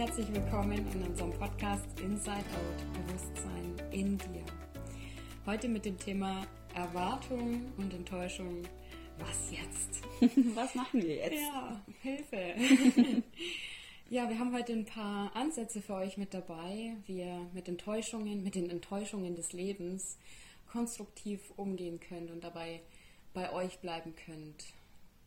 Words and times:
herzlich 0.00 0.32
willkommen 0.32 0.90
in 0.92 1.02
unserem 1.02 1.30
Podcast 1.30 2.00
Inside 2.00 2.32
Out 2.38 3.06
Bewusstsein 3.06 3.76
in 3.90 4.16
dir. 4.16 4.46
Heute 5.44 5.68
mit 5.68 5.84
dem 5.84 5.98
Thema 5.98 6.46
Erwartung 6.74 7.70
und 7.76 7.92
Enttäuschung. 7.92 8.62
Was 9.18 9.50
jetzt? 9.50 10.00
Was 10.56 10.74
machen 10.74 11.02
wir 11.02 11.16
jetzt? 11.16 11.34
Ja, 11.34 11.84
Hilfe. 12.00 12.54
ja, 14.08 14.26
wir 14.26 14.38
haben 14.38 14.54
heute 14.54 14.72
ein 14.72 14.86
paar 14.86 15.36
Ansätze 15.36 15.82
für 15.82 15.96
euch 15.96 16.16
mit 16.16 16.32
dabei, 16.32 16.96
wie 17.04 17.18
ihr 17.18 17.50
mit 17.52 17.68
Enttäuschungen, 17.68 18.42
mit 18.42 18.54
den 18.54 18.70
Enttäuschungen 18.70 19.36
des 19.36 19.52
Lebens 19.52 20.16
konstruktiv 20.72 21.52
umgehen 21.56 22.00
könnt 22.00 22.30
und 22.30 22.42
dabei 22.42 22.80
bei 23.34 23.52
euch 23.52 23.80
bleiben 23.80 24.14
könnt, 24.16 24.64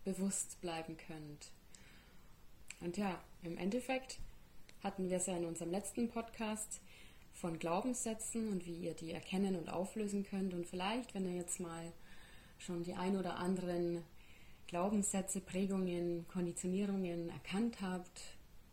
bewusst 0.04 0.60
bleiben 0.62 0.98
könnt. 0.98 1.52
Und 2.80 2.98
ja, 2.98 3.22
im 3.44 3.60
Endeffekt 3.60 4.18
hatten 4.84 5.10
wir 5.10 5.18
es 5.18 5.28
ja 5.28 5.38
in 5.38 5.46
unserem 5.46 5.72
letzten 5.72 6.10
Podcast 6.10 6.82
von 7.34 7.58
Glaubenssätzen 7.58 8.50
und 8.52 8.66
wie 8.66 8.76
ihr 8.76 8.94
die 8.94 9.12
erkennen 9.12 9.56
und 9.56 9.70
auflösen 9.70 10.26
könnt. 10.26 10.54
Und 10.54 10.68
vielleicht, 10.68 11.14
wenn 11.14 11.26
ihr 11.26 11.36
jetzt 11.36 11.60
mal 11.60 11.94
schon 12.58 12.84
die 12.84 12.94
ein 12.94 13.18
oder 13.18 13.38
anderen 13.38 14.04
Glaubenssätze, 14.68 15.40
Prägungen, 15.40 16.28
Konditionierungen 16.28 17.30
erkannt 17.30 17.82
habt, 17.82 18.22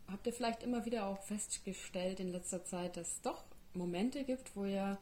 habt 0.07 0.27
ihr 0.27 0.33
vielleicht 0.33 0.63
immer 0.63 0.85
wieder 0.85 1.07
auch 1.07 1.21
festgestellt 1.21 2.19
in 2.19 2.31
letzter 2.31 2.63
Zeit, 2.63 2.97
dass 2.97 3.13
es 3.13 3.21
doch 3.21 3.43
Momente 3.73 4.23
gibt, 4.23 4.55
wo 4.55 4.65
ihr 4.65 4.97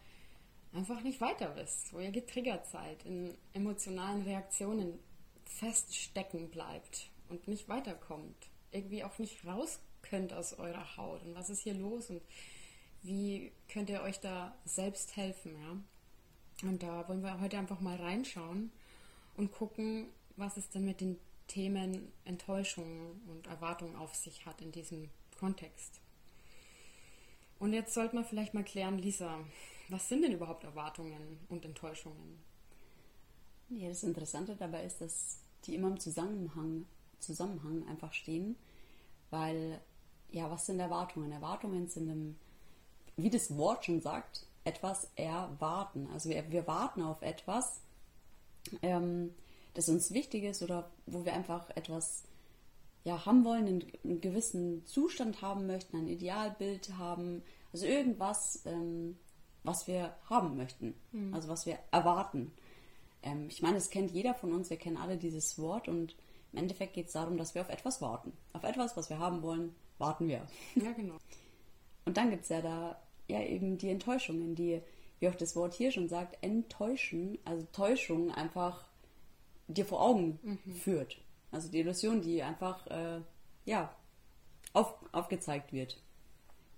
einfach 0.74 1.02
nicht 1.02 1.20
weiter 1.20 1.56
wisst, 1.56 1.92
wo 1.94 2.00
ihr 2.00 2.12
getriggert 2.12 2.68
seid, 2.68 3.04
in 3.06 3.34
emotionalen 3.54 4.22
Reaktionen 4.22 5.00
feststecken 5.46 6.50
bleibt 6.50 7.10
und 7.30 7.48
nicht 7.48 7.68
weiterkommt, 7.68 8.50
irgendwie 8.72 9.04
auch 9.04 9.18
nicht 9.18 9.44
raus 9.46 9.80
könnt 10.10 10.34
aus 10.34 10.54
eurer 10.54 10.98
Haut 10.98 11.24
und 11.24 11.36
was 11.36 11.50
ist 11.50 11.62
hier 11.62 11.74
los 11.74 12.10
und 12.10 12.22
wie 13.02 13.52
könnt 13.70 13.90
ihr 13.90 14.02
euch 14.02 14.20
da 14.20 14.56
selbst 14.66 15.16
helfen, 15.16 15.56
ja? 15.62 16.68
Und 16.68 16.84
da 16.84 17.08
wollen 17.08 17.24
wir 17.24 17.40
heute 17.40 17.58
einfach 17.58 17.80
mal 17.80 17.96
reinschauen 17.96 18.72
und 19.38 19.52
gucken, 19.54 20.08
was 20.36 20.58
es 20.58 20.70
denn 20.70 20.84
mit 20.84 21.00
den 21.00 21.18
Themen 21.48 22.12
Enttäuschung 22.26 23.22
und 23.28 23.48
Erwartung 23.48 23.96
auf 23.96 24.14
sich 24.14 24.46
hat 24.46 24.62
in 24.62 24.72
diesem 24.72 25.10
Kontext. 25.40 26.02
Und 27.60 27.74
jetzt 27.74 27.94
sollte 27.94 28.16
man 28.16 28.26
vielleicht 28.26 28.54
mal 28.54 28.64
klären, 28.64 29.00
Lisa, 29.00 29.40
was 29.90 30.08
sind 30.08 30.24
denn 30.24 30.34
überhaupt 30.34 30.64
Erwartungen 30.64 31.40
und 31.50 31.66
Enttäuschungen? 31.66 32.40
Ja, 33.70 33.90
das 33.90 34.04
Interessante 34.04 34.56
dabei 34.56 34.84
ist, 34.84 35.02
dass 35.02 35.40
die 35.66 35.76
immer 35.76 35.90
im 35.90 36.00
Zusammenhang, 36.00 36.86
Zusammenhang 37.20 37.88
einfach 37.88 38.14
stehen, 38.14 38.56
weil 39.30 39.82
ja, 40.32 40.50
was 40.50 40.66
sind 40.66 40.80
Erwartungen? 40.80 41.32
Erwartungen 41.32 41.88
sind, 41.88 42.10
im, 42.10 42.36
wie 43.18 43.30
das 43.30 43.56
Wort 43.58 43.86
schon 43.86 44.02
sagt, 44.02 44.46
etwas 44.64 45.10
erwarten. 45.16 46.08
Also 46.14 46.30
wir, 46.30 46.50
wir 46.52 46.68
warten 46.68 47.02
auf 47.02 47.22
etwas, 47.22 47.82
ähm, 48.82 49.34
das 49.74 49.90
uns 49.90 50.12
wichtig 50.12 50.44
ist 50.44 50.62
oder 50.62 50.90
wo 51.06 51.26
wir 51.26 51.34
einfach 51.34 51.70
etwas 51.72 52.24
ja, 53.04 53.26
haben 53.26 53.46
wollen, 53.46 53.68
einen, 53.68 53.84
einen 54.04 54.22
gewissen 54.22 54.86
Zustand 54.86 55.42
haben 55.42 55.68
möchten, 55.68 55.98
ein 55.98 56.08
Idealbild 56.08 56.98
haben, 56.98 57.44
also 57.72 57.86
irgendwas, 57.86 58.62
ähm, 58.66 59.18
was 59.64 59.88
wir 59.88 60.16
haben 60.30 60.58
möchten, 60.58 60.94
mhm. 61.12 61.34
also 61.34 61.48
was 61.48 61.66
wir 61.66 61.80
erwarten. 61.92 62.52
Ähm, 63.24 63.48
ich 63.50 63.62
meine, 63.62 63.78
es 63.78 63.90
kennt 63.90 64.12
jeder 64.12 64.34
von 64.34 64.52
uns, 64.52 64.70
wir 64.70 64.78
kennen 64.78 64.98
alle 64.98 65.18
dieses 65.18 65.58
Wort 65.58 65.88
und 65.88 66.16
im 66.52 66.60
Endeffekt 66.60 66.94
geht 66.94 67.08
es 67.08 67.14
darum, 67.14 67.38
dass 67.38 67.56
wir 67.56 67.62
auf 67.62 67.70
etwas 67.70 68.02
warten. 68.02 68.34
Auf 68.54 68.64
etwas, 68.64 68.98
was 68.98 69.10
wir 69.10 69.20
haben 69.20 69.42
wollen, 69.42 69.76
warten 70.00 70.28
wir. 70.28 70.48
Ja, 70.76 70.92
genau. 70.92 71.18
Und 72.06 72.18
dann 72.18 72.32
gibt 72.32 72.44
es 72.44 72.50
ja 72.50 72.62
da 72.62 73.00
ja 73.28 73.42
eben 73.44 73.78
die 73.78 73.90
Enttäuschungen, 73.90 74.56
die, 74.56 74.82
wie 75.20 75.30
auch 75.30 75.36
das 75.36 75.56
Wort 75.56 75.74
hier 75.74 75.92
schon 75.92 76.10
sagt, 76.10 76.44
enttäuschen, 76.44 77.38
also 77.46 77.66
Täuschung 77.72 78.32
einfach 78.32 78.90
dir 79.68 79.86
vor 79.86 80.02
Augen 80.02 80.40
mhm. 80.42 80.74
führt. 80.74 81.22
Also 81.52 81.70
die 81.70 81.80
Illusion, 81.80 82.22
die 82.22 82.42
einfach 82.42 82.88
äh, 82.88 83.22
ja, 83.66 83.94
auf, 84.74 84.96
aufgezeigt 85.12 85.74
wird. 85.74 86.02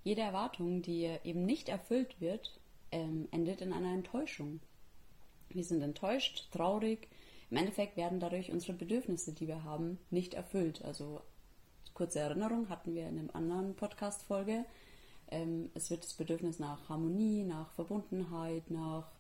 Jede 0.03 0.21
Erwartung, 0.21 0.81
die 0.81 1.05
eben 1.23 1.45
nicht 1.45 1.69
erfüllt 1.69 2.19
wird, 2.19 2.59
ähm, 2.91 3.27
endet 3.31 3.61
in 3.61 3.73
einer 3.73 3.93
Enttäuschung. 3.93 4.59
Wir 5.49 5.63
sind 5.63 5.81
enttäuscht, 5.81 6.49
traurig. 6.51 7.07
Im 7.49 7.57
Endeffekt 7.57 7.97
werden 7.97 8.19
dadurch 8.19 8.51
unsere 8.51 8.73
Bedürfnisse, 8.73 9.33
die 9.33 9.47
wir 9.47 9.63
haben, 9.63 9.99
nicht 10.09 10.33
erfüllt. 10.33 10.83
Also 10.83 11.21
kurze 12.01 12.17
Erinnerung 12.17 12.67
hatten 12.67 12.95
wir 12.95 13.07
in 13.07 13.19
einem 13.19 13.29
anderen 13.31 13.75
Podcast-Folge. 13.75 14.65
Ähm, 15.29 15.69
es 15.75 15.91
wird 15.91 16.03
das 16.03 16.15
Bedürfnis 16.15 16.57
nach 16.57 16.89
Harmonie, 16.89 17.43
nach 17.43 17.71
Verbundenheit, 17.73 18.71
nach 18.71 19.11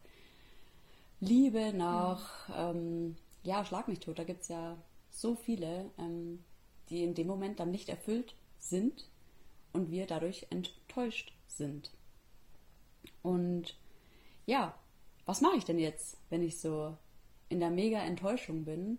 Liebe, 1.19 1.73
nach, 1.73 2.49
ähm, 2.51 3.17
ja, 3.43 3.63
schlag 3.65 3.87
mich 3.87 3.99
tot. 3.99 4.17
Da 4.17 4.23
gibt 4.23 4.41
es 4.41 4.47
ja 4.47 4.75
so 5.11 5.35
viele, 5.35 5.91
ähm, 5.99 6.43
die 6.89 7.03
in 7.03 7.13
dem 7.13 7.27
Moment 7.27 7.59
dann 7.59 7.69
nicht 7.69 7.87
erfüllt 7.87 8.33
sind 8.57 9.07
und 9.73 9.91
wir 9.91 10.07
dadurch 10.07 10.47
enttäuscht 10.49 11.33
sind. 11.45 11.91
Und 13.21 13.77
ja, 14.47 14.73
was 15.27 15.41
mache 15.41 15.57
ich 15.57 15.65
denn 15.65 15.77
jetzt, 15.77 16.17
wenn 16.31 16.41
ich 16.41 16.59
so 16.59 16.97
in 17.47 17.59
der 17.59 17.69
mega 17.69 17.99
Enttäuschung 17.99 18.65
bin? 18.65 18.97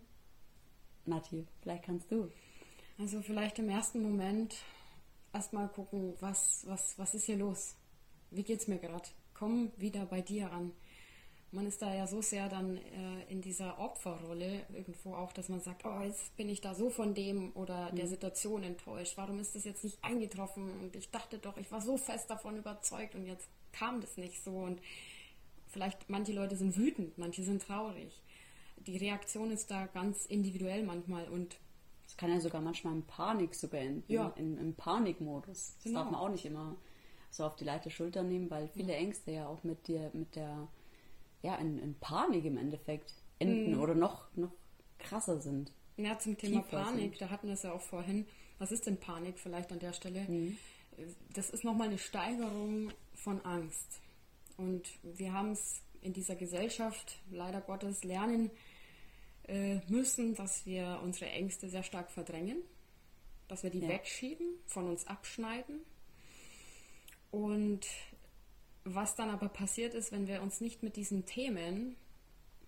Nati, 1.05 1.49
vielleicht 1.63 1.83
kannst 1.83 2.13
du. 2.13 2.31
Also 2.99 3.23
vielleicht 3.23 3.59
im 3.59 3.69
ersten 3.69 4.03
Moment 4.03 4.55
erstmal 5.33 5.69
gucken, 5.69 6.15
was, 6.21 6.65
was, 6.67 6.99
was 6.99 7.15
ist 7.15 7.25
hier 7.25 7.37
los? 7.37 7.75
Wie 8.31 8.43
geht's 8.43 8.69
mir 8.69 8.79
gerade? 8.79 9.09
Komm 9.35 9.73
wieder 9.77 10.07
bei 10.07 10.21
dir 10.21 10.53
an. 10.53 10.73
Man 11.55 11.67
ist 11.67 11.83
da 11.83 11.95
ja 11.95 12.07
so 12.07 12.23
sehr 12.23 12.49
dann 12.49 12.79
äh, 12.79 13.25
in 13.29 13.43
dieser 13.43 13.79
Opferrolle 13.79 14.65
irgendwo 14.73 15.15
auch, 15.15 15.33
dass 15.35 15.51
man 15.51 15.61
sagt, 15.61 15.85
oh, 15.85 16.01
jetzt 16.03 16.35
bin 16.37 16.49
ich 16.49 16.63
da 16.63 16.75
so 16.75 16.89
von 16.89 17.15
dem 17.15 17.53
oder 17.55 17.93
mhm. 17.93 17.97
der 17.97 18.07
Situation 18.07 18.63
enttäuscht. 18.63 19.15
Warum 19.17 19.39
ist 19.39 19.55
das 19.55 19.65
jetzt 19.65 19.85
nicht 19.85 20.03
eingetroffen? 20.03 20.71
Und 20.81 20.97
ich 20.97 21.11
dachte 21.11 21.39
doch, 21.39 21.59
ich 21.59 21.71
war 21.71 21.83
so 21.83 21.99
fest 21.99 22.31
davon 22.31 22.57
überzeugt 22.57 23.15
und 23.15 23.27
jetzt 23.27 23.49
kam 23.73 24.01
das 24.01 24.17
nicht 24.17 24.43
so. 24.43 24.53
Und 24.53 24.81
vielleicht 25.69 26.09
manche 26.09 26.33
Leute 26.33 26.57
sind 26.57 26.77
wütend, 26.77 27.19
manche 27.19 27.43
sind 27.43 27.61
traurig. 27.61 28.23
Die 28.87 28.97
Reaktion 28.97 29.51
ist 29.51 29.71
da 29.71 29.87
ganz 29.87 30.25
individuell 30.25 30.85
manchmal 30.85 31.29
und 31.29 31.59
es 32.13 32.19
kann 32.19 32.31
ja 32.31 32.41
sogar 32.41 32.61
manchmal 32.61 32.93
in 32.93 33.05
Panik 33.05 33.55
sogar 33.55 33.81
enden, 33.81 34.05
ja. 34.13 34.35
in, 34.37 34.59
im 34.59 34.75
Panikmodus. 34.75 35.77
Das 35.77 35.85
genau. 35.85 36.01
darf 36.01 36.11
man 36.11 36.21
auch 36.21 36.29
nicht 36.29 36.45
immer 36.45 36.77
so 37.31 37.45
auf 37.45 37.57
die 37.57 37.65
leichte 37.65 37.89
Schulter 37.89 38.23
nehmen, 38.23 38.51
weil 38.51 38.69
viele 38.69 38.95
Ängste 38.95 39.31
ja 39.31 39.47
auch 39.47 39.65
mit 39.65 39.89
dir, 39.89 40.11
mit 40.13 40.37
der, 40.37 40.69
ja, 41.41 41.55
in, 41.57 41.79
in 41.79 41.95
Panik 41.95 42.45
im 42.45 42.59
Endeffekt 42.59 43.15
enden 43.39 43.73
mhm. 43.73 43.81
oder 43.81 43.95
noch, 43.95 44.27
noch 44.37 44.53
krasser 44.99 45.41
sind. 45.41 45.73
Ja, 45.97 46.19
zum 46.19 46.37
Thema 46.37 46.61
Panik, 46.61 47.13
sind. 47.13 47.23
da 47.23 47.31
hatten 47.31 47.47
wir 47.47 47.55
es 47.55 47.63
ja 47.63 47.73
auch 47.73 47.81
vorhin. 47.81 48.27
Was 48.59 48.73
ist 48.73 48.87
denn 48.87 49.01
Panik 49.01 49.39
vielleicht 49.39 49.73
an 49.73 49.79
der 49.79 49.95
Stelle? 49.95 50.21
Mhm. 50.29 50.59
Das 51.33 51.49
ist 51.49 51.65
nochmal 51.65 51.89
eine 51.89 51.99
Steigerung 51.99 52.93
von 53.15 53.43
Angst. 53.47 54.03
Und 54.59 54.87
wir 55.03 55.33
haben 55.33 55.53
es 55.53 55.81
in 56.03 56.13
dieser 56.13 56.37
Gesellschaft 56.37 57.23
leider 57.31 57.63
Gottes 57.63 58.05
lernen 58.05 58.51
äh, 59.53 59.81
müssen, 59.89 60.35
dass 60.35 60.65
wir 60.65 61.01
unsere 61.03 61.31
Ängste 61.31 61.69
sehr 61.69 61.83
stark 61.83 62.11
verdrängen, 62.11 62.57
dass 63.49 63.63
wir 63.63 63.69
die 63.69 63.81
ja. 63.81 63.89
wegschieben, 63.89 64.47
von 64.67 64.89
uns 64.89 65.07
abschneiden. 65.07 65.81
Und 67.31 67.87
was 68.85 69.15
dann 69.15 69.29
aber 69.29 69.49
passiert 69.49 69.93
ist, 69.93 70.11
wenn 70.11 70.27
wir 70.27 70.41
uns 70.41 70.63
nicht 70.63 70.83
mit 70.83 70.97
diesen 70.97 71.27
Themen 71.27 71.97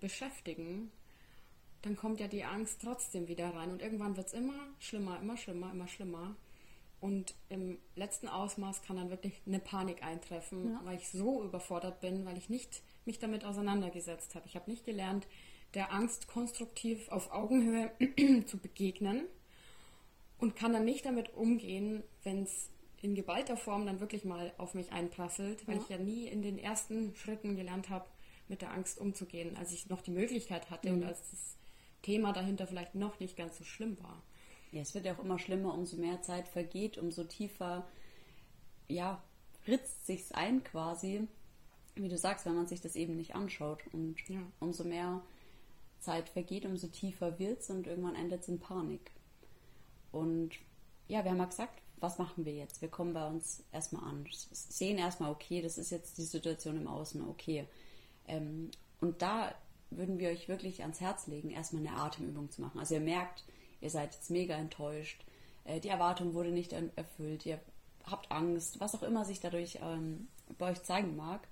beschäftigen, 0.01 0.91
dann 1.81 1.97
kommt 1.97 2.21
ja 2.21 2.29
die 2.29 2.45
Angst 2.45 2.83
trotzdem 2.83 3.29
wieder 3.29 3.55
rein 3.55 3.71
und 3.71 3.81
irgendwann 3.81 4.17
wird 4.17 4.29
es 4.29 4.35
immer 4.35 4.69
schlimmer, 4.79 5.19
immer 5.21 5.39
schlimmer, 5.39 5.73
immer 5.73 5.89
schlimmer. 5.89 6.37
Und 7.01 7.35
im 7.49 7.79
letzten 7.97 8.29
Ausmaß 8.29 8.83
kann 8.83 8.97
dann 8.97 9.11
wirklich 9.11 9.41
eine 9.47 9.59
Panik 9.59 10.03
eintreffen, 10.03 10.73
ja. 10.73 10.81
weil 10.85 10.97
ich 10.97 11.09
so 11.09 11.43
überfordert 11.45 12.01
bin, 12.01 12.25
weil 12.27 12.37
ich 12.37 12.49
nicht 12.51 12.83
mich 13.05 13.19
damit 13.19 13.45
auseinandergesetzt 13.45 14.35
habe. 14.35 14.47
Ich 14.47 14.55
habe 14.55 14.71
nicht 14.71 14.85
gelernt, 14.85 15.27
der 15.75 15.93
Angst 15.93 16.29
konstruktiv 16.29 17.09
auf 17.09 17.33
Augenhöhe 17.33 17.91
zu 18.47 18.59
begegnen 18.59 19.25
und 20.39 20.57
kann 20.57 20.73
dann 20.73 20.85
nicht 20.85 21.05
damit 21.07 21.35
umgehen, 21.35 22.03
wenn 22.23 22.45
es 22.45 22.71
in 23.03 23.15
geballter 23.15 23.57
Form 23.57 23.85
dann 23.87 24.01
wirklich 24.01 24.25
mal 24.25 24.53
auf 24.57 24.75
mich 24.75 24.93
einprasselt, 24.93 25.67
weil 25.69 25.77
ja. 25.77 25.83
ich 25.83 25.89
ja 25.89 25.99
nie 25.99 26.27
in 26.27 26.43
den 26.43 26.59
ersten 26.59 27.15
Schritten 27.15 27.57
gelernt 27.57 27.91
habe, 27.91 28.07
mit 28.49 28.63
der 28.63 28.73
Angst 28.73 28.99
umzugehen, 28.99 29.57
als 29.57 29.73
ich 29.73 29.89
noch 29.89 30.01
die 30.01 30.11
Möglichkeit 30.11 30.71
hatte 30.71 30.91
mhm. 30.91 30.97
und 30.97 31.05
als 31.05 31.31
das 31.31 31.57
Thema 32.03 32.33
dahinter 32.33 32.67
vielleicht 32.67 32.95
noch 32.95 33.21
nicht 33.21 33.37
ganz 33.37 33.59
so 33.59 33.65
schlimm 33.65 33.99
war. 34.03 34.23
Ja, 34.73 34.83
es 34.83 34.95
wird 34.95 35.07
ja 35.07 35.15
auch 35.15 35.23
immer 35.23 35.39
schlimmer, 35.39 35.75
umso 35.75 35.97
mehr 35.97 36.21
Zeit 36.23 36.49
vergeht, 36.49 36.99
umso 36.99 37.25
tiefer, 37.25 37.87
ja, 38.89 39.23
ritzt 39.67 40.07
sich's 40.07 40.33
ein 40.33 40.65
quasi, 40.65 41.27
wie 41.95 42.09
du 42.09 42.19
sagst, 42.19 42.45
wenn 42.45 42.57
man 42.57 42.67
sich 42.67 42.81
das 42.81 42.97
eben 42.97 43.17
nicht 43.17 43.35
anschaut 43.35 43.83
und 43.93 44.17
ja. 44.29 44.41
umso 44.61 44.85
mehr 44.85 45.23
Zeit 46.05 46.29
vergeht, 46.29 46.67
umso 46.67 46.89
tiefer 46.89 47.39
wird 47.39 47.61
es 47.61 47.71
und 47.71 47.87
irgendwann 47.87 48.15
endet 48.15 48.43
es 48.43 48.49
in 48.49 48.61
Panik. 48.61 49.11
Und 50.13 50.51
ja, 51.09 51.25
wir 51.25 51.31
haben 51.31 51.39
ja 51.39 51.47
gesagt, 51.47 51.83
was 51.99 52.19
machen 52.19 52.45
wir 52.45 52.53
jetzt? 52.53 52.83
Wir 52.83 52.89
kommen 52.89 53.15
bei 53.15 53.27
uns 53.27 53.65
erstmal 53.73 54.05
an, 54.05 54.27
sehen 54.31 54.99
erstmal, 54.99 55.31
okay, 55.31 55.63
das 55.63 55.79
ist 55.79 55.91
jetzt 55.91 56.19
die 56.19 56.25
Situation 56.25 56.77
im 56.77 56.87
Außen, 56.87 57.27
okay. 57.29 57.67
Ähm, 58.27 58.71
und 59.01 59.23
da 59.23 59.55
würden 59.91 60.19
wir 60.19 60.29
euch 60.29 60.49
wirklich 60.49 60.83
ans 60.83 61.01
Herz 61.01 61.27
legen, 61.27 61.51
erstmal 61.51 61.87
eine 61.87 61.97
Atemübung 61.97 62.51
zu 62.51 62.61
machen. 62.61 62.79
Also 62.79 62.95
ihr 62.95 63.01
merkt, 63.01 63.45
ihr 63.81 63.91
seid 63.91 64.15
jetzt 64.15 64.31
mega 64.31 64.55
enttäuscht, 64.55 65.25
äh, 65.65 65.81
die 65.81 65.89
Erwartung 65.89 66.35
wurde 66.35 66.51
nicht 66.51 66.73
erfüllt, 66.73 67.47
ihr 67.47 67.61
habt 68.05 68.31
Angst, 68.31 68.81
was 68.81 68.95
auch 68.95 69.03
immer 69.03 69.25
sich 69.25 69.41
dadurch 69.41 69.79
ähm, 69.83 70.29
bei 70.59 70.71
euch 70.71 70.83
zeigen 70.83 71.17
mag. 71.17 71.49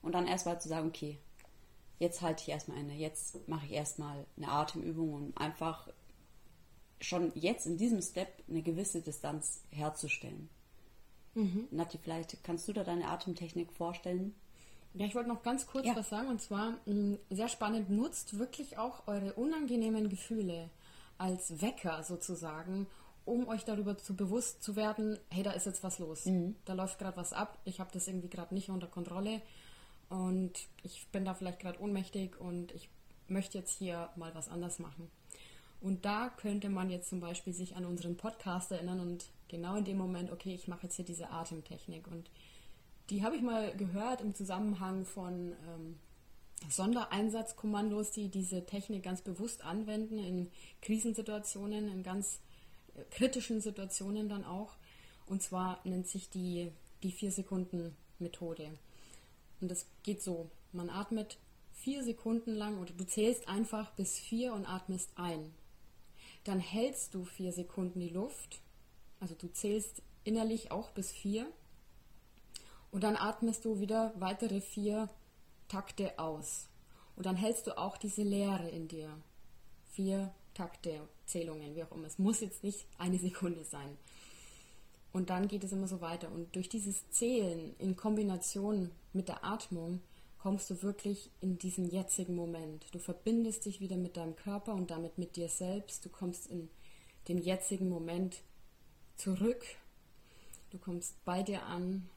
Und 0.00 0.12
dann 0.12 0.28
erstmal 0.28 0.60
zu 0.60 0.68
sagen, 0.68 0.88
okay, 0.88 1.18
jetzt 1.98 2.22
halte 2.22 2.42
ich 2.42 2.48
erstmal 2.48 2.78
eine, 2.78 2.94
jetzt 2.94 3.48
mache 3.48 3.66
ich 3.66 3.72
erstmal 3.72 4.26
eine 4.36 4.48
Atemübung, 4.48 5.12
um 5.14 5.32
einfach 5.36 5.88
schon 7.00 7.32
jetzt 7.34 7.66
in 7.66 7.76
diesem 7.76 8.02
Step 8.02 8.28
eine 8.48 8.62
gewisse 8.62 9.00
Distanz 9.00 9.62
herzustellen. 9.70 10.48
Mhm. 11.34 11.68
Nati, 11.70 11.98
vielleicht 11.98 12.42
kannst 12.42 12.66
du 12.68 12.72
da 12.72 12.82
deine 12.84 13.08
Atemtechnik 13.08 13.72
vorstellen? 13.72 14.34
Ja, 14.94 15.06
ich 15.06 15.14
wollte 15.14 15.28
noch 15.28 15.42
ganz 15.42 15.66
kurz 15.66 15.86
ja. 15.86 15.94
was 15.94 16.08
sagen 16.08 16.28
und 16.28 16.40
zwar 16.40 16.72
mm, 16.86 17.18
sehr 17.30 17.48
spannend, 17.48 17.90
nutzt 17.90 18.38
wirklich 18.38 18.78
auch 18.78 19.06
eure 19.06 19.34
unangenehmen 19.34 20.08
Gefühle 20.08 20.70
als 21.18 21.60
Wecker 21.60 22.02
sozusagen, 22.02 22.86
um 23.24 23.46
euch 23.46 23.64
darüber 23.64 23.98
zu 23.98 24.16
bewusst 24.16 24.62
zu 24.62 24.74
werden, 24.74 25.18
hey, 25.30 25.42
da 25.42 25.52
ist 25.52 25.66
jetzt 25.66 25.84
was 25.84 25.98
los. 25.98 26.24
Mhm. 26.24 26.56
Da 26.64 26.72
läuft 26.72 26.98
gerade 26.98 27.16
was 27.16 27.32
ab, 27.32 27.58
ich 27.64 27.78
habe 27.80 27.90
das 27.92 28.08
irgendwie 28.08 28.30
gerade 28.30 28.54
nicht 28.54 28.70
unter 28.70 28.86
Kontrolle 28.86 29.42
und 30.08 30.52
ich 30.82 31.06
bin 31.12 31.24
da 31.24 31.34
vielleicht 31.34 31.60
gerade 31.60 31.80
ohnmächtig 31.80 32.40
und 32.40 32.72
ich 32.72 32.88
möchte 33.28 33.58
jetzt 33.58 33.76
hier 33.76 34.10
mal 34.16 34.34
was 34.34 34.48
anders 34.48 34.78
machen. 34.78 35.10
Und 35.80 36.04
da 36.04 36.28
könnte 36.28 36.70
man 36.70 36.90
jetzt 36.90 37.08
zum 37.08 37.20
Beispiel 37.20 37.52
sich 37.52 37.76
an 37.76 37.84
unseren 37.84 38.16
Podcast 38.16 38.72
erinnern 38.72 39.00
und 39.00 39.26
genau 39.48 39.76
in 39.76 39.84
dem 39.84 39.96
Moment, 39.96 40.32
okay, 40.32 40.54
ich 40.54 40.66
mache 40.66 40.84
jetzt 40.84 40.96
hier 40.96 41.04
diese 41.04 41.30
Atemtechnik. 41.30 42.08
Und 42.08 42.30
die 43.10 43.22
habe 43.22 43.36
ich 43.36 43.42
mal 43.42 43.76
gehört 43.76 44.20
im 44.20 44.34
Zusammenhang 44.34 45.04
von 45.04 45.52
ähm, 45.68 45.96
Sondereinsatzkommandos, 46.68 48.10
die 48.10 48.28
diese 48.28 48.66
Technik 48.66 49.04
ganz 49.04 49.22
bewusst 49.22 49.64
anwenden 49.64 50.18
in 50.18 50.50
Krisensituationen, 50.82 51.88
in 51.88 52.02
ganz 52.02 52.40
äh, 52.96 53.02
kritischen 53.10 53.60
Situationen 53.60 54.28
dann 54.28 54.44
auch. 54.44 54.74
Und 55.26 55.42
zwar 55.42 55.80
nennt 55.84 56.08
sich 56.08 56.28
die 56.28 56.72
die 57.02 57.12
vier 57.12 57.30
Sekunden 57.30 57.94
Methode. 58.18 58.72
Und 59.60 59.70
das 59.70 59.86
geht 60.02 60.22
so: 60.22 60.50
Man 60.72 60.90
atmet 60.90 61.38
vier 61.72 62.02
Sekunden 62.02 62.54
lang 62.54 62.78
oder 62.80 62.92
du 62.92 63.04
zählst 63.04 63.48
einfach 63.48 63.90
bis 63.92 64.18
vier 64.18 64.52
und 64.52 64.66
atmest 64.66 65.10
ein 65.16 65.52
dann 66.48 66.60
hältst 66.60 67.14
du 67.14 67.24
vier 67.24 67.52
Sekunden 67.52 68.00
die 68.00 68.08
Luft. 68.08 68.62
Also 69.20 69.34
du 69.34 69.52
zählst 69.52 70.02
innerlich 70.24 70.70
auch 70.70 70.90
bis 70.90 71.12
vier. 71.12 71.46
Und 72.90 73.04
dann 73.04 73.16
atmest 73.16 73.66
du 73.66 73.80
wieder 73.80 74.14
weitere 74.16 74.62
vier 74.62 75.10
Takte 75.68 76.18
aus. 76.18 76.68
Und 77.16 77.26
dann 77.26 77.36
hältst 77.36 77.66
du 77.66 77.76
auch 77.76 77.98
diese 77.98 78.22
Leere 78.22 78.68
in 78.70 78.88
dir. 78.88 79.10
Vier 79.92 80.32
Takte, 80.54 81.06
Zählungen, 81.26 81.74
wie 81.74 81.82
auch 81.82 81.92
immer. 81.92 82.06
Es 82.06 82.18
muss 82.18 82.40
jetzt 82.40 82.64
nicht 82.64 82.86
eine 82.96 83.18
Sekunde 83.18 83.64
sein. 83.64 83.98
Und 85.12 85.30
dann 85.30 85.48
geht 85.48 85.64
es 85.64 85.72
immer 85.72 85.88
so 85.88 86.00
weiter. 86.00 86.30
Und 86.30 86.54
durch 86.54 86.68
dieses 86.68 87.08
Zählen 87.10 87.74
in 87.78 87.96
Kombination 87.96 88.90
mit 89.12 89.28
der 89.28 89.44
Atmung 89.44 90.00
kommst 90.38 90.70
du 90.70 90.82
wirklich 90.82 91.30
in 91.40 91.58
diesen 91.58 91.90
jetzigen 91.90 92.34
Moment. 92.34 92.86
Du 92.92 92.98
verbindest 92.98 93.64
dich 93.64 93.80
wieder 93.80 93.96
mit 93.96 94.16
deinem 94.16 94.36
Körper 94.36 94.74
und 94.74 94.90
damit 94.90 95.18
mit 95.18 95.36
dir 95.36 95.48
selbst. 95.48 96.04
Du 96.04 96.08
kommst 96.08 96.46
in 96.46 96.68
den 97.26 97.38
jetzigen 97.38 97.88
Moment 97.88 98.42
zurück. 99.16 99.64
Du 100.70 100.78
kommst 100.78 101.22
bei 101.24 101.42
dir 101.42 101.64
an 101.64 102.08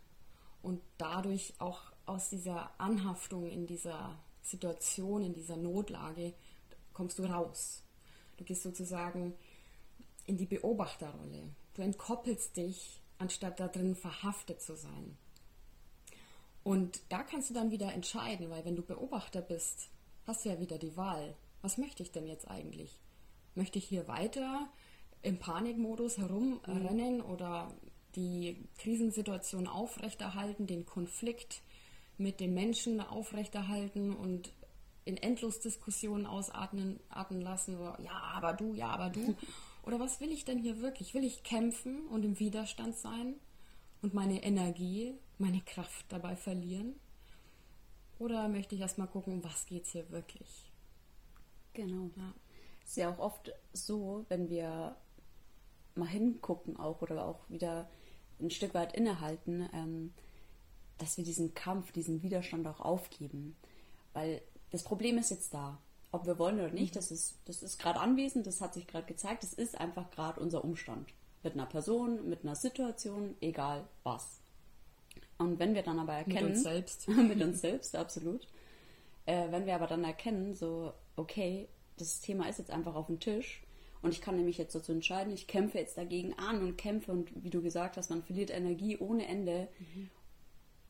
und 0.62 0.82
dadurch 0.98 1.54
auch 1.60 1.82
aus 2.06 2.30
dieser 2.30 2.80
Anhaftung 2.80 3.48
in 3.48 3.66
dieser 3.66 4.20
Situation, 4.42 5.24
in 5.24 5.34
dieser 5.34 5.58
Notlage, 5.58 6.34
kommst 6.94 7.20
du 7.20 7.24
raus. 7.24 7.84
Du 8.38 8.44
gehst 8.44 8.64
sozusagen 8.64 9.34
in 10.26 10.38
die 10.38 10.46
Beobachterrolle. 10.46 11.44
Du 11.74 11.82
entkoppelst 11.82 12.58
dich, 12.58 13.02
anstatt 13.18 13.60
da 13.60 13.68
drin 13.68 13.96
verhaftet 13.96 14.62
zu 14.62 14.76
sein. 14.76 15.18
Und 16.64 17.02
da 17.10 17.24
kannst 17.24 17.50
du 17.50 17.54
dann 17.54 17.72
wieder 17.72 17.94
entscheiden, 17.94 18.50
weil 18.50 18.66
wenn 18.66 18.76
du 18.76 18.84
Beobachter 18.84 19.42
bist, 19.42 19.90
hast 20.28 20.46
du 20.46 20.50
ja 20.50 20.60
wieder 20.60 20.78
die 20.78 20.96
Wahl. 20.98 21.36
Was 21.62 21.78
möchte 21.78 22.04
ich 22.04 22.12
denn 22.12 22.28
jetzt 22.28 22.48
eigentlich? 22.48 23.00
Möchte 23.56 23.80
ich 23.80 23.86
hier 23.86 24.08
weiter 24.08 24.70
im 25.22 25.40
Panikmodus 25.40 26.18
herumrennen 26.18 27.18
mhm. 27.18 27.26
oder 27.26 27.74
die 28.16 28.58
Krisensituation 28.78 29.68
aufrechterhalten, 29.68 30.68
den 30.68 30.86
Konflikt 30.86 31.62
mit 32.18 32.40
den 32.40 32.54
Menschen 32.54 33.00
aufrechterhalten 33.02 34.16
und 34.16 34.52
in 35.06 35.18
Endlosdiskussionen 35.18 36.28
ausatmen 36.28 37.00
atmen 37.10 37.42
lassen 37.42 37.78
oder 37.78 38.00
ja, 38.02 38.12
aber 38.12 38.54
du, 38.54 38.74
ja, 38.74 38.90
aber 38.90 39.10
du. 39.10 39.36
Oder 39.84 40.00
was 40.00 40.22
will 40.22 40.32
ich 40.32 40.46
denn 40.46 40.60
hier 40.60 40.82
wirklich? 40.82 41.14
Will 41.14 41.24
ich 41.24 41.44
kämpfen 41.44 42.06
und 42.08 42.24
im 42.24 42.40
Widerstand 42.40 42.96
sein 42.96 43.36
und 44.02 44.14
meine 44.14 44.44
Energie 44.44 45.16
meine 45.38 45.62
Kraft 45.62 46.06
dabei 46.10 46.36
verlieren? 46.36 46.96
Oder 48.20 48.48
möchte 48.48 48.76
ich 48.76 48.82
erstmal 48.82 49.08
gucken, 49.08 49.34
um 49.34 49.44
was 49.44 49.66
geht 49.66 49.86
es 49.86 49.92
hier 49.92 50.10
wirklich? 50.12 50.72
Genau. 51.74 52.12
Ja. 52.16 52.34
Ist 52.86 52.98
ja 52.98 53.10
auch 53.10 53.20
oft 53.20 53.52
so, 53.74 54.26
wenn 54.30 54.50
wir 54.50 54.96
mal 55.96 56.08
hingucken 56.08 56.78
auch 56.78 57.02
oder 57.02 57.26
auch 57.26 57.50
wieder 57.50 57.90
ein 58.40 58.52
Stück 58.52 58.74
weit 58.74 58.94
innehalten, 58.94 59.68
ähm, 59.74 60.14
dass 60.98 61.18
wir 61.18 61.24
diesen 61.24 61.54
Kampf, 61.54 61.92
diesen 61.92 62.22
Widerstand 62.22 62.68
auch 62.68 62.80
aufgeben. 62.80 63.56
Weil 64.14 64.42
das 64.72 64.84
Problem 64.84 65.18
ist 65.18 65.32
jetzt 65.32 65.54
da. 65.54 65.80
Ob 66.12 66.26
wir 66.26 66.38
wollen 66.38 66.60
oder 66.60 66.72
nicht, 66.72 66.94
mhm. 66.94 67.00
das 67.00 67.12
ist, 67.12 67.36
das 67.46 67.64
ist 67.64 67.80
gerade 67.80 68.00
anwesend, 68.00 68.46
das 68.46 68.62
hat 68.62 68.74
sich 68.74 68.88
gerade 68.88 69.06
gezeigt, 69.06 69.44
das 69.44 69.54
ist 69.54 69.80
einfach 69.80 70.10
gerade 70.12 70.40
unser 70.40 70.64
Umstand. 70.64 71.14
Mit 71.44 71.54
einer 71.54 71.66
Person, 71.66 72.30
mit 72.30 72.44
einer 72.44 72.56
Situation, 72.56 73.36
egal 73.40 73.88
was. 74.04 74.42
Und 75.38 75.58
wenn 75.58 75.74
wir 75.74 75.84
dann 75.84 76.00
aber 76.00 76.14
erkennen. 76.14 76.50
Mit 76.50 76.56
uns 76.56 76.64
selbst. 76.64 77.08
mit 77.08 77.42
uns 77.42 77.62
selbst, 77.62 77.96
absolut. 77.96 78.48
Äh, 79.26 79.52
wenn 79.52 79.66
wir 79.66 79.76
aber 79.76 79.88
dann 79.88 80.04
erkennen, 80.04 80.54
so, 80.54 80.94
okay, 81.16 81.68
das 81.98 82.20
Thema 82.20 82.48
ist 82.50 82.60
jetzt 82.60 82.72
einfach 82.72 82.96
auf 82.96 83.08
dem 83.08 83.20
Tisch 83.20 83.62
und 84.02 84.12
ich 84.12 84.22
kann 84.22 84.36
nämlich 84.36 84.58
jetzt 84.58 84.74
dazu 84.74 84.92
entscheiden, 84.92 85.32
ich 85.34 85.48
kämpfe 85.48 85.78
jetzt 85.78 85.98
dagegen 85.98 86.34
an 86.34 86.62
und 86.62 86.78
kämpfe 86.78 87.12
und 87.12 87.44
wie 87.44 87.50
du 87.50 87.62
gesagt 87.62 87.98
hast, 87.98 88.10
man 88.10 88.24
verliert 88.24 88.50
Energie 88.50 88.98
ohne 88.98 89.28
Ende. 89.28 89.68
Mhm. 89.80 90.10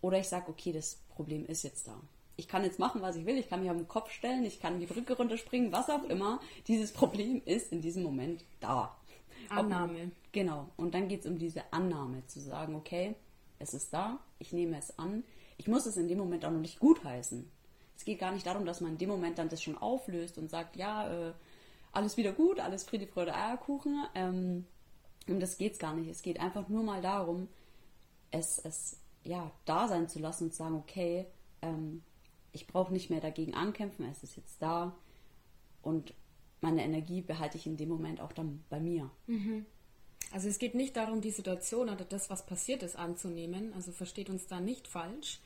Oder 0.01 0.19
ich 0.19 0.27
sage, 0.27 0.49
okay, 0.49 0.71
das 0.71 0.95
Problem 1.09 1.45
ist 1.45 1.63
jetzt 1.63 1.87
da. 1.87 2.01
Ich 2.41 2.47
kann 2.47 2.63
jetzt 2.63 2.79
machen, 2.79 3.03
was 3.03 3.17
ich 3.17 3.27
will, 3.27 3.37
ich 3.37 3.47
kann 3.47 3.61
mich 3.61 3.69
auf 3.69 3.77
den 3.77 3.87
Kopf 3.87 4.09
stellen, 4.09 4.43
ich 4.43 4.59
kann 4.59 4.79
die 4.79 4.87
Brücke 4.87 5.15
runterspringen, 5.15 5.71
was 5.71 5.91
auch 5.91 6.03
immer. 6.05 6.39
Dieses 6.67 6.91
Problem 6.91 7.39
ist 7.45 7.71
in 7.71 7.81
diesem 7.81 8.01
Moment 8.01 8.43
da. 8.59 8.97
Annahme. 9.49 10.05
Ob, 10.05 10.31
genau. 10.31 10.67
Und 10.75 10.95
dann 10.95 11.07
geht 11.07 11.19
es 11.19 11.27
um 11.27 11.37
diese 11.37 11.71
Annahme, 11.71 12.25
zu 12.25 12.39
sagen, 12.39 12.73
okay, 12.73 13.13
es 13.59 13.75
ist 13.75 13.93
da, 13.93 14.17
ich 14.39 14.53
nehme 14.53 14.75
es 14.79 14.97
an. 14.97 15.23
Ich 15.57 15.67
muss 15.67 15.85
es 15.85 15.97
in 15.97 16.07
dem 16.07 16.17
Moment 16.17 16.43
auch 16.43 16.49
noch 16.49 16.61
nicht 16.61 16.79
gutheißen. 16.79 17.47
Es 17.95 18.05
geht 18.05 18.17
gar 18.17 18.31
nicht 18.31 18.47
darum, 18.47 18.65
dass 18.65 18.81
man 18.81 18.93
in 18.93 18.97
dem 18.97 19.09
Moment 19.09 19.37
dann 19.37 19.49
das 19.49 19.61
schon 19.61 19.77
auflöst 19.77 20.39
und 20.39 20.49
sagt, 20.49 20.77
ja, 20.77 21.11
äh, 21.11 21.33
alles 21.91 22.17
wieder 22.17 22.31
gut, 22.31 22.59
alles 22.59 22.83
Friede, 22.83 23.05
Freude, 23.05 23.35
Eierkuchen. 23.35 24.03
Ähm, 24.15 24.65
um 25.27 25.39
das 25.39 25.59
geht 25.59 25.73
es 25.73 25.77
gar 25.77 25.93
nicht. 25.93 26.09
Es 26.09 26.23
geht 26.23 26.39
einfach 26.39 26.69
nur 26.69 26.81
mal 26.81 27.03
darum, 27.03 27.49
es, 28.31 28.57
es 28.57 28.97
ja, 29.23 29.51
da 29.65 29.87
sein 29.87 30.09
zu 30.09 30.17
lassen 30.17 30.45
und 30.45 30.51
zu 30.53 30.57
sagen, 30.57 30.75
okay, 30.75 31.27
ähm, 31.61 32.01
ich 32.53 32.67
brauche 32.67 32.93
nicht 32.93 33.09
mehr 33.09 33.21
dagegen 33.21 33.53
ankämpfen, 33.53 34.05
es 34.05 34.23
ist 34.23 34.35
jetzt 34.35 34.61
da 34.61 34.95
und 35.81 36.13
meine 36.61 36.83
Energie 36.83 37.21
behalte 37.21 37.57
ich 37.57 37.65
in 37.65 37.77
dem 37.77 37.89
Moment 37.89 38.21
auch 38.21 38.33
dann 38.33 38.63
bei 38.69 38.79
mir. 38.79 39.09
Mhm. 39.27 39.65
Also 40.31 40.47
es 40.47 40.59
geht 40.59 40.75
nicht 40.75 40.95
darum, 40.95 41.21
die 41.21 41.31
Situation 41.31 41.89
oder 41.89 42.05
das, 42.05 42.29
was 42.29 42.45
passiert 42.45 42.83
ist, 42.83 42.95
anzunehmen, 42.95 43.73
also 43.73 43.91
versteht 43.91 44.29
uns 44.29 44.47
da 44.47 44.61
nicht 44.61 44.87
falsch, 44.87 45.39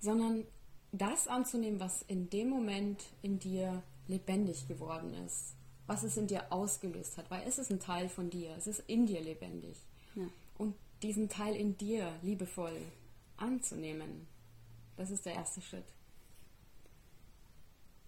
sondern 0.00 0.44
das 0.92 1.26
anzunehmen, 1.26 1.80
was 1.80 2.02
in 2.02 2.30
dem 2.30 2.48
Moment 2.48 3.02
in 3.22 3.38
dir 3.38 3.82
lebendig 4.06 4.68
geworden 4.68 5.14
ist, 5.26 5.54
was 5.86 6.04
es 6.04 6.16
in 6.16 6.28
dir 6.28 6.52
ausgelöst 6.52 7.18
hat, 7.18 7.30
weil 7.30 7.46
es 7.48 7.58
ist 7.58 7.70
ein 7.70 7.80
Teil 7.80 8.08
von 8.08 8.30
dir, 8.30 8.54
es 8.56 8.66
ist 8.66 8.84
in 8.86 9.06
dir 9.06 9.20
lebendig. 9.20 9.76
Ja. 10.14 10.28
Und 10.58 10.74
diesen 11.02 11.28
Teil 11.28 11.56
in 11.56 11.76
dir 11.76 12.12
liebevoll 12.22 12.76
anzunehmen, 13.36 14.26
das 14.96 15.10
ist 15.10 15.26
der 15.26 15.34
erste 15.34 15.60
Schritt. 15.60 15.84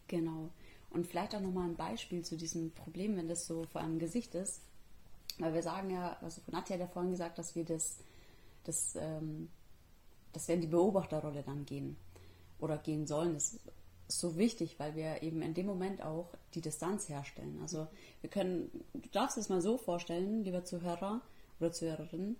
Genau. 0.08 0.50
Und 0.90 1.06
vielleicht 1.06 1.34
auch 1.34 1.40
nochmal 1.40 1.68
ein 1.68 1.76
Beispiel 1.76 2.24
zu 2.24 2.36
diesem 2.36 2.72
Problem, 2.72 3.16
wenn 3.16 3.28
das 3.28 3.46
so 3.46 3.64
vor 3.64 3.80
einem 3.80 3.98
Gesicht 3.98 4.34
ist. 4.34 4.62
Weil 5.38 5.54
wir 5.54 5.62
sagen 5.62 5.90
ja, 5.90 6.16
also 6.20 6.40
Nadja 6.48 6.74
hat 6.74 6.80
ja 6.80 6.86
vorhin 6.88 7.12
gesagt, 7.12 7.38
dass 7.38 7.54
wir 7.54 7.64
das, 7.64 7.98
das, 8.64 8.96
ähm, 8.96 9.48
dass 10.32 10.48
wir 10.48 10.56
in 10.56 10.62
die 10.62 10.66
Beobachterrolle 10.66 11.42
dann 11.42 11.64
gehen 11.64 11.96
oder 12.58 12.78
gehen 12.78 13.06
sollen. 13.06 13.34
Das 13.34 13.52
ist 13.52 13.60
so 14.08 14.36
wichtig, 14.36 14.78
weil 14.78 14.96
wir 14.96 15.22
eben 15.22 15.42
in 15.42 15.54
dem 15.54 15.66
Moment 15.66 16.02
auch 16.02 16.34
die 16.54 16.62
Distanz 16.62 17.08
herstellen. 17.08 17.58
Also 17.60 17.86
wir 18.22 18.30
können, 18.30 18.70
du 18.94 19.08
darfst 19.10 19.36
es 19.36 19.48
mal 19.48 19.60
so 19.60 19.76
vorstellen, 19.76 20.42
lieber 20.42 20.64
Zuhörer 20.64 21.20
oder 21.60 21.70
Zuhörerin, 21.70 22.36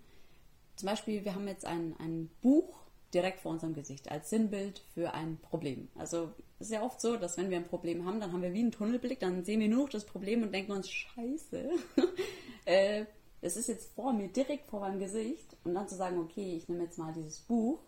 zum 0.78 0.87
Beispiel, 0.87 1.25
wir 1.25 1.34
haben 1.34 1.48
jetzt 1.48 1.64
ein, 1.64 1.96
ein 1.98 2.30
Buch 2.40 2.67
direkt 3.15 3.41
vor 3.41 3.53
unserem 3.53 3.75
Gesicht 3.75 4.11
als 4.11 4.31
Sinnbild 4.31 4.83
für 4.95 5.15
ein 5.15 5.38
Problem. 5.38 5.88
Also 5.97 6.31
es 6.59 6.67
ist 6.67 6.73
ja 6.73 6.83
oft 6.83 7.00
so, 7.00 7.17
dass 7.17 7.38
wenn 7.38 7.50
wir 7.50 7.57
ein 7.57 7.65
Problem 7.65 8.05
haben, 8.05 8.21
dann 8.21 8.33
haben 8.33 8.43
wir 8.43 8.53
wie 8.53 8.61
einen 8.61 8.73
Tunnelblick, 8.73 9.21
dann 9.21 9.45
sehen 9.45 9.61
wir 9.61 9.69
nur 9.69 9.85
noch 9.85 9.88
das 9.88 10.05
Problem 10.05 10.43
und 10.43 10.53
denken 10.53 10.73
uns, 10.73 10.91
scheiße, 10.91 11.71
äh, 12.65 13.05
ist 13.41 13.69
jetzt 13.69 13.93
vor 13.95 14.12
mir, 14.12 14.29
direkt 14.29 14.69
vor 14.69 14.81
meinem 14.81 14.99
Gesicht. 14.99 15.57
Und 15.65 15.75
dann 15.75 15.88
zu 15.88 15.97
sagen, 15.97 16.19
okay, 16.19 16.57
ich 16.57 16.69
nehme 16.69 16.85
jetzt 16.85 16.99
mal 16.99 17.12
dieses 17.12 17.38
Buch, 17.38 17.79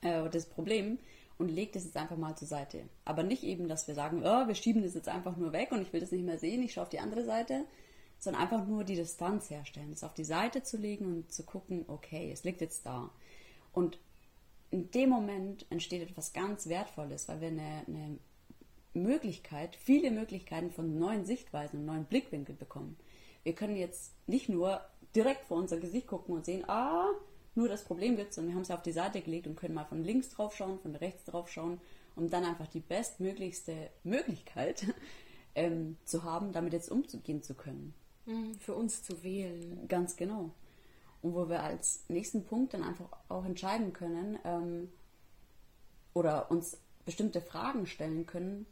äh, 0.00 0.28
das 0.30 0.46
Problem 0.46 0.98
und 1.38 1.48
lege 1.48 1.72
das 1.72 1.84
jetzt 1.84 1.96
einfach 1.96 2.16
mal 2.16 2.36
zur 2.36 2.48
Seite. 2.48 2.82
Aber 3.04 3.22
nicht 3.22 3.42
eben, 3.42 3.68
dass 3.68 3.88
wir 3.88 3.94
sagen, 3.94 4.22
oh, 4.24 4.46
wir 4.46 4.54
schieben 4.54 4.82
das 4.82 4.94
jetzt 4.94 5.08
einfach 5.08 5.36
nur 5.36 5.52
weg 5.52 5.72
und 5.72 5.82
ich 5.82 5.92
will 5.92 6.00
das 6.00 6.12
nicht 6.12 6.24
mehr 6.24 6.38
sehen, 6.38 6.62
ich 6.62 6.74
schaue 6.74 6.84
auf 6.84 6.90
die 6.90 7.00
andere 7.00 7.24
Seite, 7.24 7.64
sondern 8.18 8.42
einfach 8.42 8.66
nur 8.66 8.84
die 8.84 8.96
Distanz 8.96 9.48
herstellen, 9.48 9.92
es 9.92 10.04
auf 10.04 10.12
die 10.12 10.24
Seite 10.24 10.62
zu 10.62 10.76
legen 10.76 11.06
und 11.06 11.32
zu 11.32 11.42
gucken, 11.42 11.84
okay, 11.88 12.30
es 12.32 12.44
liegt 12.44 12.60
jetzt 12.60 12.84
da. 12.84 13.10
Und 13.72 13.98
in 14.70 14.90
dem 14.90 15.10
Moment 15.10 15.66
entsteht 15.70 16.02
etwas 16.02 16.32
ganz 16.32 16.68
Wertvolles, 16.68 17.28
weil 17.28 17.40
wir 17.40 17.48
eine, 17.48 17.82
eine 17.86 18.18
Möglichkeit, 18.94 19.76
viele 19.76 20.10
Möglichkeiten 20.10 20.70
von 20.70 20.98
neuen 20.98 21.24
Sichtweisen 21.24 21.80
und 21.80 21.86
neuen 21.86 22.04
Blickwinkeln 22.04 22.58
bekommen. 22.58 22.96
Wir 23.42 23.54
können 23.54 23.76
jetzt 23.76 24.12
nicht 24.26 24.48
nur 24.48 24.80
direkt 25.14 25.46
vor 25.46 25.56
unser 25.56 25.78
Gesicht 25.78 26.06
gucken 26.06 26.34
und 26.34 26.44
sehen, 26.44 26.68
ah, 26.68 27.08
nur 27.54 27.68
das 27.68 27.84
Problem 27.84 28.16
gibt 28.16 28.32
es 28.32 28.38
und 28.38 28.46
wir 28.46 28.54
haben 28.54 28.62
es 28.62 28.70
auf 28.70 28.82
die 28.82 28.92
Seite 28.92 29.20
gelegt 29.20 29.46
und 29.46 29.56
können 29.56 29.74
mal 29.74 29.84
von 29.84 30.04
links 30.04 30.30
drauf 30.30 30.54
schauen, 30.54 30.78
von 30.78 30.94
rechts 30.94 31.24
drauf 31.24 31.50
schauen, 31.50 31.80
um 32.14 32.30
dann 32.30 32.44
einfach 32.44 32.68
die 32.68 32.80
bestmöglichste 32.80 33.90
Möglichkeit 34.04 34.86
ähm, 35.54 35.96
zu 36.04 36.22
haben, 36.22 36.52
damit 36.52 36.72
jetzt 36.72 36.90
umzugehen 36.90 37.42
zu 37.42 37.54
können. 37.54 37.94
Mhm, 38.26 38.54
für 38.54 38.74
uns 38.74 39.02
zu 39.02 39.22
wählen. 39.24 39.88
Ganz 39.88 40.16
genau 40.16 40.50
und 41.22 41.34
wo 41.34 41.48
wir 41.48 41.62
als 41.62 42.04
nächsten 42.08 42.44
Punkt 42.44 42.74
dann 42.74 42.82
einfach 42.82 43.08
auch 43.28 43.44
entscheiden 43.44 43.92
können 43.92 44.38
ähm, 44.44 44.92
oder 46.14 46.50
uns 46.50 46.78
bestimmte 47.04 47.40
Fragen 47.40 47.86
stellen 47.86 48.26
können, 48.26 48.66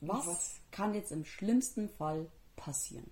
was, 0.00 0.26
was, 0.26 0.60
kann 0.70 0.94
jetzt 0.94 1.12
im 1.12 1.24
schlimmsten 1.24 1.88
Fall 1.88 2.26
passieren? 2.54 3.10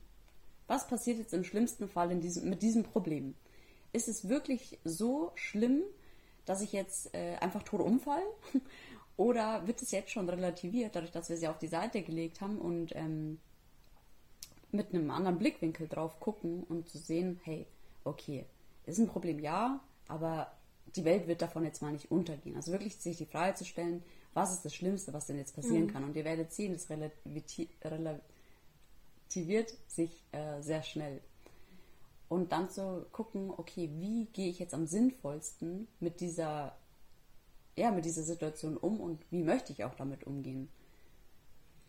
Was 0.67 0.87
passiert 0.87 1.19
jetzt 1.19 1.35
im 1.35 1.45
schlimmsten 1.45 1.89
Fall 1.89 2.11
in 2.11 2.21
diesem, 2.21 2.49
mit 2.49 2.63
diesem 2.63 2.85
Problem? 2.85 3.35
Ist 3.93 4.09
es 4.09 4.29
wirklich 4.29 4.79
so 4.85 5.33
schlimm, 5.35 5.83
dass 6.47 6.61
ich 6.61 6.73
jetzt 6.73 7.15
äh, 7.15 7.37
einfach 7.37 7.63
tot 7.63 7.81
umfall? 7.81 8.23
Oder 9.17 9.67
wird 9.67 9.81
es 9.81 9.93
jetzt 9.93 10.11
schon 10.11 10.29
relativiert, 10.29 10.97
dadurch, 10.97 11.13
dass 11.13 11.29
wir 11.29 11.37
sie 11.37 11.49
auf 11.49 11.59
die 11.59 11.69
Seite 11.69 12.03
gelegt 12.03 12.41
haben 12.41 12.59
und 12.59 12.95
ähm, 12.97 13.39
mit 14.73 14.93
einem 14.93 15.11
anderen 15.11 15.39
Blickwinkel 15.39 15.87
drauf 15.87 16.19
gucken 16.19 16.65
und 16.65 16.89
zu 16.89 16.99
sehen, 16.99 17.41
hey, 17.45 17.67
okay, 18.03 18.45
ist 18.87 18.99
ein 18.99 19.09
Problem, 19.09 19.39
ja, 19.39 19.81
aber 20.09 20.53
die 20.97 21.05
Welt 21.05 21.27
wird 21.27 21.43
davon 21.43 21.65
jetzt 21.65 21.83
mal 21.83 21.93
nicht 21.93 22.11
untergehen. 22.11 22.57
Also 22.57 22.73
wirklich 22.73 22.97
sich 22.97 23.17
die 23.17 23.27
Frage 23.27 23.55
zu 23.55 23.65
stellen, 23.65 24.03
was 24.33 24.53
ist 24.53 24.65
das 24.65 24.75
Schlimmste, 24.75 25.13
was 25.13 25.27
denn 25.27 25.39
jetzt 25.39 25.55
passieren 25.55 25.85
mhm. 25.85 25.93
kann? 25.93 26.05
Und 26.05 26.17
ihr 26.17 26.25
werdet 26.25 26.53
sehen, 26.53 26.75
es 26.75 26.89
relativiert 26.91 28.23
sich 29.89 30.25
äh, 30.33 30.61
sehr 30.61 30.83
schnell. 30.83 31.21
Und 32.29 32.53
dann 32.53 32.69
zu 32.71 33.07
gucken, 33.13 33.53
okay, 33.57 33.91
wie 33.95 34.27
gehe 34.27 34.49
ich 34.49 34.59
jetzt 34.59 34.75
am 34.75 34.87
sinnvollsten 34.87 35.89
mit 36.01 36.21
dieser, 36.21 36.77
ja, 37.77 37.91
mit 37.91 38.05
dieser 38.05 38.23
Situation 38.23 38.77
um 38.77 39.01
und 39.01 39.21
wie 39.31 39.43
möchte 39.43 39.73
ich 39.73 39.85
auch 39.85 39.95
damit 39.95 40.25
umgehen? 40.25 40.69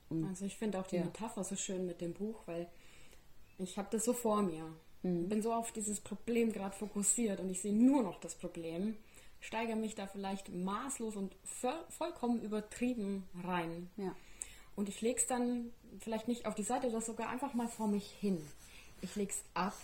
Und, 0.09 0.25
also 0.25 0.45
ich 0.45 0.55
finde 0.55 0.79
auch 0.79 0.87
die 0.87 0.97
ja. 0.97 1.03
Metapher 1.03 1.43
so 1.43 1.55
schön 1.55 1.85
mit 1.87 2.01
dem 2.01 2.13
Buch, 2.13 2.43
weil 2.45 2.67
ich 3.57 3.77
habe 3.77 3.87
das 3.91 4.05
so 4.05 4.13
vor 4.13 4.41
mir. 4.41 4.71
Mhm. 5.05 5.29
Bin 5.29 5.41
so 5.41 5.53
auf 5.53 5.71
dieses 5.71 5.99
Problem 5.99 6.51
gerade 6.51 6.75
fokussiert 6.75 7.39
und 7.39 7.49
ich 7.49 7.61
sehe 7.61 7.73
nur 7.73 8.01
noch 8.01 8.19
das 8.19 8.33
Problem, 8.33 8.97
steigere 9.39 9.75
mich 9.75 9.93
da 9.93 10.07
vielleicht 10.07 10.49
maßlos 10.49 11.15
und 11.15 11.35
vollkommen 11.89 12.41
übertrieben 12.41 13.23
rein. 13.43 13.89
Ja. 13.97 14.15
Und 14.75 14.89
ich 14.89 15.01
lege 15.01 15.19
es 15.19 15.27
dann 15.27 15.71
vielleicht 15.99 16.27
nicht 16.27 16.47
auf 16.47 16.55
die 16.55 16.63
Seite, 16.63 16.89
sondern 16.89 17.05
sogar 17.05 17.29
einfach 17.29 17.53
mal 17.53 17.67
vor 17.67 17.87
mich 17.87 18.09
hin. 18.19 18.41
Ich 19.01 19.15
lege 19.15 19.31
es 19.31 19.43
ab 19.53 19.77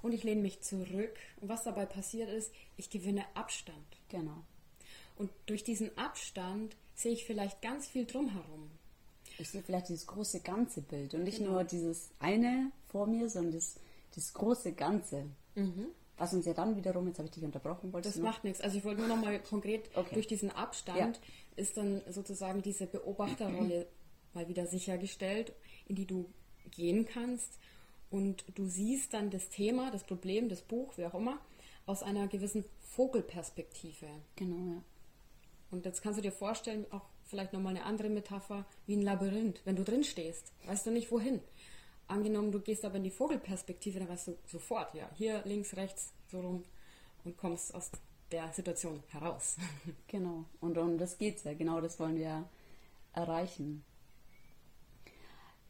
und 0.00 0.12
ich 0.12 0.22
lehne 0.22 0.42
mich 0.42 0.60
zurück. 0.60 1.16
Und 1.40 1.48
was 1.48 1.64
dabei 1.64 1.84
passiert 1.84 2.30
ist, 2.30 2.52
ich 2.76 2.88
gewinne 2.88 3.24
Abstand. 3.34 3.76
Genau. 4.08 4.44
Und 5.16 5.30
durch 5.46 5.64
diesen 5.64 5.96
Abstand 5.98 6.76
sehe 6.94 7.12
ich 7.12 7.24
vielleicht 7.24 7.60
ganz 7.62 7.88
viel 7.88 8.06
drumherum. 8.06 8.70
Ich 9.38 9.50
sehe 9.50 9.62
vielleicht 9.62 9.88
dieses 9.88 10.06
große 10.06 10.40
ganze 10.40 10.80
Bild 10.80 11.12
und 11.14 11.24
nicht 11.24 11.38
genau. 11.38 11.52
nur 11.52 11.64
dieses 11.64 12.08
eine 12.20 12.70
vor 12.86 13.06
mir, 13.06 13.28
sondern 13.28 13.52
das 13.52 13.74
das 14.16 14.32
große 14.34 14.72
Ganze. 14.72 15.26
Mhm. 15.54 15.86
Was 16.18 16.32
uns 16.32 16.46
ja 16.46 16.54
dann 16.54 16.76
wiederum, 16.76 17.06
jetzt 17.06 17.18
habe 17.18 17.26
ich 17.26 17.34
dich 17.34 17.44
unterbrochen, 17.44 17.92
wolltest 17.92 18.16
Das 18.16 18.22
macht 18.22 18.42
nichts. 18.42 18.60
Also 18.62 18.78
ich 18.78 18.84
wollte 18.84 19.00
nur 19.00 19.08
noch 19.08 19.22
mal 19.22 19.38
konkret 19.40 19.90
okay. 19.94 20.14
durch 20.14 20.26
diesen 20.26 20.50
Abstand 20.50 21.16
ja. 21.16 21.62
ist 21.62 21.76
dann 21.76 22.02
sozusagen 22.08 22.62
diese 22.62 22.86
Beobachterrolle 22.86 23.86
mal 24.32 24.48
wieder 24.48 24.66
sichergestellt, 24.66 25.52
in 25.86 25.94
die 25.94 26.06
du 26.06 26.26
gehen 26.70 27.06
kannst 27.06 27.58
und 28.10 28.44
du 28.54 28.66
siehst 28.66 29.12
dann 29.12 29.30
das 29.30 29.50
Thema, 29.50 29.90
das 29.90 30.04
Problem, 30.04 30.48
das 30.48 30.62
Buch, 30.62 30.96
wie 30.96 31.04
auch 31.04 31.14
immer, 31.14 31.38
aus 31.84 32.02
einer 32.02 32.28
gewissen 32.28 32.64
Vogelperspektive. 32.80 34.06
Genau, 34.36 34.74
ja. 34.74 34.82
Und 35.70 35.84
jetzt 35.84 36.02
kannst 36.02 36.18
du 36.18 36.22
dir 36.22 36.32
vorstellen, 36.32 36.86
auch 36.90 37.04
vielleicht 37.24 37.52
nochmal 37.52 37.76
eine 37.76 37.84
andere 37.84 38.08
Metapher, 38.08 38.64
wie 38.86 38.96
ein 38.96 39.02
Labyrinth. 39.02 39.60
Wenn 39.64 39.76
du 39.76 39.84
drin 39.84 40.04
stehst, 40.04 40.52
weißt 40.66 40.86
du 40.86 40.90
nicht 40.90 41.10
wohin. 41.10 41.40
Angenommen, 42.08 42.52
du 42.52 42.60
gehst 42.60 42.84
aber 42.84 42.96
in 42.96 43.04
die 43.04 43.10
Vogelperspektive, 43.10 43.98
dann 43.98 44.08
weißt 44.08 44.28
du 44.28 44.38
sofort, 44.46 44.94
ja, 44.94 45.10
hier 45.14 45.42
links, 45.44 45.76
rechts, 45.76 46.12
so 46.30 46.40
rum 46.40 46.64
und 47.24 47.36
kommst 47.36 47.74
aus 47.74 47.90
der 48.30 48.52
Situation 48.52 49.02
heraus. 49.08 49.56
Genau, 50.08 50.44
und 50.60 50.78
um 50.78 50.98
das 50.98 51.18
geht 51.18 51.38
es 51.38 51.44
ja, 51.44 51.54
genau 51.54 51.80
das 51.80 51.98
wollen 51.98 52.16
wir 52.16 52.48
erreichen. 53.12 53.84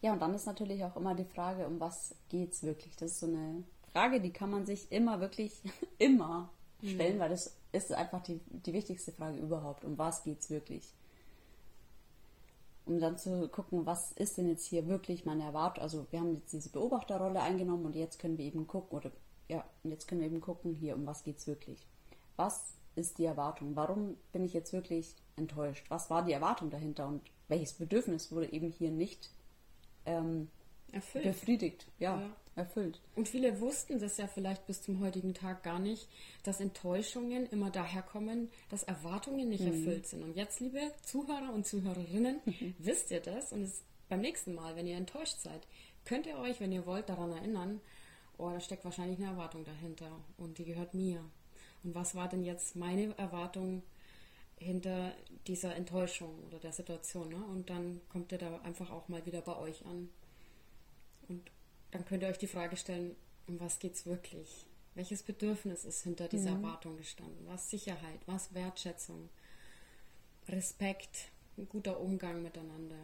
Ja, 0.03 0.13
und 0.13 0.21
dann 0.21 0.35
ist 0.35 0.47
natürlich 0.47 0.85
auch 0.85 0.97
immer 0.97 1.15
die 1.15 1.25
Frage, 1.25 1.67
um 1.67 1.81
was 1.81 2.15
geht 2.29 2.53
es 2.53 2.63
wirklich? 2.63 2.97
Das 2.97 3.13
ist 3.13 3.21
so 3.21 3.27
eine 3.27 3.65
Frage, 3.93 4.21
die 4.21 4.33
kann 4.33 4.51
man 4.51 4.67
sich 4.67 4.93
immer 4.93 5.21
wirklich, 5.21 5.63
immer 5.99 6.51
stellen, 6.83 7.17
mhm. 7.17 7.21
weil 7.21 7.31
das 7.31 7.57
ist 7.73 7.93
einfach 7.93 8.23
die, 8.23 8.41
die 8.51 8.73
wichtigste 8.73 9.13
Frage 9.13 9.39
überhaupt. 9.39 9.85
Um 9.85 9.97
was 9.97 10.23
geht 10.23 10.41
es 10.41 10.51
wirklich? 10.51 10.93
Um 12.87 13.01
dann 13.01 13.19
zu 13.19 13.49
gucken, 13.49 13.85
was 13.85 14.13
ist 14.13 14.39
denn 14.39 14.49
jetzt 14.49 14.65
hier 14.65 14.87
wirklich 14.87 15.25
meine 15.25 15.45
Erwartung. 15.45 15.83
Also 15.83 16.07
wir 16.11 16.21
haben 16.21 16.35
jetzt 16.35 16.53
diese 16.53 16.71
Beobachterrolle 16.71 17.41
eingenommen 17.41 17.85
und 17.85 17.97
jetzt 17.97 18.19
können 18.19 18.39
wir 18.39 18.45
eben 18.45 18.67
gucken, 18.67 18.97
oder 18.97 19.11
ja, 19.49 19.65
und 19.83 19.91
jetzt 19.91 20.09
können 20.09 20.21
wir 20.21 20.29
eben 20.29 20.41
gucken, 20.41 20.75
hier, 20.75 20.95
um 20.95 21.07
was 21.07 21.25
geht 21.25 21.39
es 21.39 21.47
wirklich. 21.47 21.87
Was 22.37 22.75
ist 22.95 23.19
die 23.19 23.25
Erwartung? 23.25 23.77
Warum 23.77 24.17
bin 24.33 24.45
ich 24.45 24.55
jetzt 24.55 24.73
wirklich 24.73 25.15
enttäuscht? 25.37 25.85
Was 25.89 26.11
war 26.11 26.25
die 26.25 26.33
Erwartung 26.33 26.71
dahinter 26.71 27.09
und 27.09 27.23
welches 27.49 27.75
Bedürfnis 27.75 28.33
wurde 28.33 28.53
eben 28.53 28.71
hier 28.71 28.91
nicht 28.91 29.31
ähm, 30.05 30.49
befriedigt? 30.91 31.87
Ja. 31.99 32.21
ja 32.21 32.31
erfüllt. 32.57 33.01
Und 33.15 33.29
viele 33.29 33.61
wussten 33.61 33.99
das 33.99 34.17
ja 34.17 34.27
vielleicht 34.27 34.67
bis 34.67 34.83
zum 34.83 35.01
heutigen 35.01 35.35
Tag 35.35 35.63
gar 35.63 35.79
nicht, 35.79 36.09
dass 36.43 36.61
Enttäuschungen 36.61 37.47
immer 37.47 37.71
daherkommen, 37.71 38.51
dass 38.71 38.83
Erwartungen 38.83 39.49
nicht 39.49 39.63
mhm. 39.63 39.73
erfüllt 39.73 40.07
sind. 40.07 40.23
Und 40.23 40.37
jetzt, 40.37 40.61
liebe 40.61 40.81
Zuhörer 41.03 41.53
und 41.53 41.67
Zuhörerinnen, 41.67 42.41
mhm. 42.45 42.75
wisst 42.79 43.11
ihr 43.11 43.21
das 43.21 43.53
und 43.53 43.63
es, 43.63 43.83
beim 44.09 44.21
nächsten 44.21 44.55
Mal, 44.55 44.75
wenn 44.77 44.87
ihr 44.87 44.97
enttäuscht 44.97 45.39
seid, 45.39 45.67
könnt 46.05 46.27
ihr 46.27 46.39
euch, 46.39 46.61
wenn 46.61 46.73
ihr 46.73 46.87
wollt, 46.87 47.09
daran 47.09 47.33
erinnern, 47.33 47.81
oh, 48.39 48.51
da 48.51 48.61
steckt 48.61 48.85
wahrscheinlich 48.85 49.19
eine 49.19 49.29
Erwartung 49.29 49.65
dahinter 49.65 50.11
und 50.39 50.59
die 50.59 50.65
gehört 50.65 50.95
mir. 50.95 51.21
Und 51.85 51.95
was 51.95 52.15
war 52.15 52.29
denn 52.29 52.45
jetzt 52.45 52.77
meine 52.77 53.17
Erwartung 53.19 53.83
hinter 54.59 55.13
dieser 55.47 55.75
Enttäuschung 55.77 56.43
oder 56.47 56.59
der 56.59 56.73
Situation? 56.73 57.29
Ne? 57.29 57.45
Und 57.53 57.69
dann 57.69 58.01
kommt 58.09 58.33
ihr 58.33 58.39
da 58.39 58.61
einfach 58.61 58.91
auch 58.91 59.09
mal 59.09 59.25
wieder 59.27 59.43
bei 59.43 59.57
euch 59.57 59.85
an. 59.85 60.09
Dann 61.97 62.05
könnt 62.05 62.23
ihr 62.23 62.29
euch 62.29 62.37
die 62.37 62.47
Frage 62.47 62.77
stellen, 62.77 63.17
um 63.47 63.59
was 63.59 63.79
geht 63.79 63.95
es 63.95 64.05
wirklich? 64.05 64.67
Welches 64.95 65.23
Bedürfnis 65.23 65.87
ist 65.87 66.03
hinter 66.03 66.29
dieser 66.29 66.51
mhm. 66.51 66.63
Erwartung 66.63 66.99
gestanden? 66.99 67.47
Was 67.47 67.71
Sicherheit, 67.71 68.21
was 68.27 68.53
Wertschätzung, 68.53 69.31
Respekt, 70.47 71.31
ein 71.57 71.67
guter 71.71 71.99
Umgang 71.99 72.43
miteinander, 72.43 73.01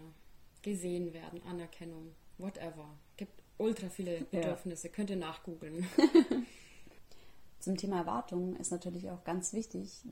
gesehen 0.61 1.15
werden, 1.15 1.41
Anerkennung, 1.49 2.15
whatever. 2.37 2.87
Gibt 3.17 3.43
ultra 3.57 3.89
viele 3.89 4.27
Bedürfnisse, 4.31 4.89
ja. 4.89 4.93
könnt 4.93 5.09
ihr 5.09 5.17
nachgoogeln. 5.17 5.87
Zum 7.61 7.79
Thema 7.79 7.97
Erwartungen 7.97 8.57
ist 8.57 8.73
natürlich 8.73 9.09
auch 9.09 9.25
ganz 9.25 9.55
wichtig, 9.55 10.03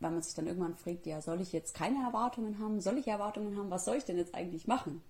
weil 0.00 0.10
man 0.10 0.22
sich 0.22 0.34
dann 0.34 0.48
irgendwann 0.48 0.74
fragt, 0.74 1.06
ja, 1.06 1.20
soll 1.20 1.40
ich 1.40 1.52
jetzt 1.52 1.74
keine 1.74 2.02
Erwartungen 2.02 2.58
haben? 2.58 2.80
Soll 2.80 2.98
ich 2.98 3.06
Erwartungen 3.06 3.56
haben? 3.56 3.70
Was 3.70 3.84
soll 3.84 3.98
ich 3.98 4.04
denn 4.04 4.16
jetzt 4.16 4.34
eigentlich 4.34 4.66
machen? 4.66 5.00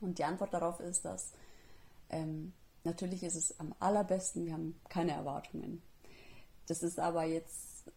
Und 0.00 0.18
die 0.18 0.24
Antwort 0.24 0.54
darauf 0.54 0.80
ist, 0.80 1.04
dass 1.04 1.34
ähm, 2.12 2.52
natürlich 2.84 3.22
ist 3.22 3.34
es 3.36 3.58
am 3.58 3.74
allerbesten, 3.78 4.46
wir 4.46 4.52
haben 4.52 4.80
keine 4.88 5.12
Erwartungen. 5.12 5.82
Das 6.68 6.82
ist 6.82 6.98
aber 6.98 7.24
jetzt 7.24 7.90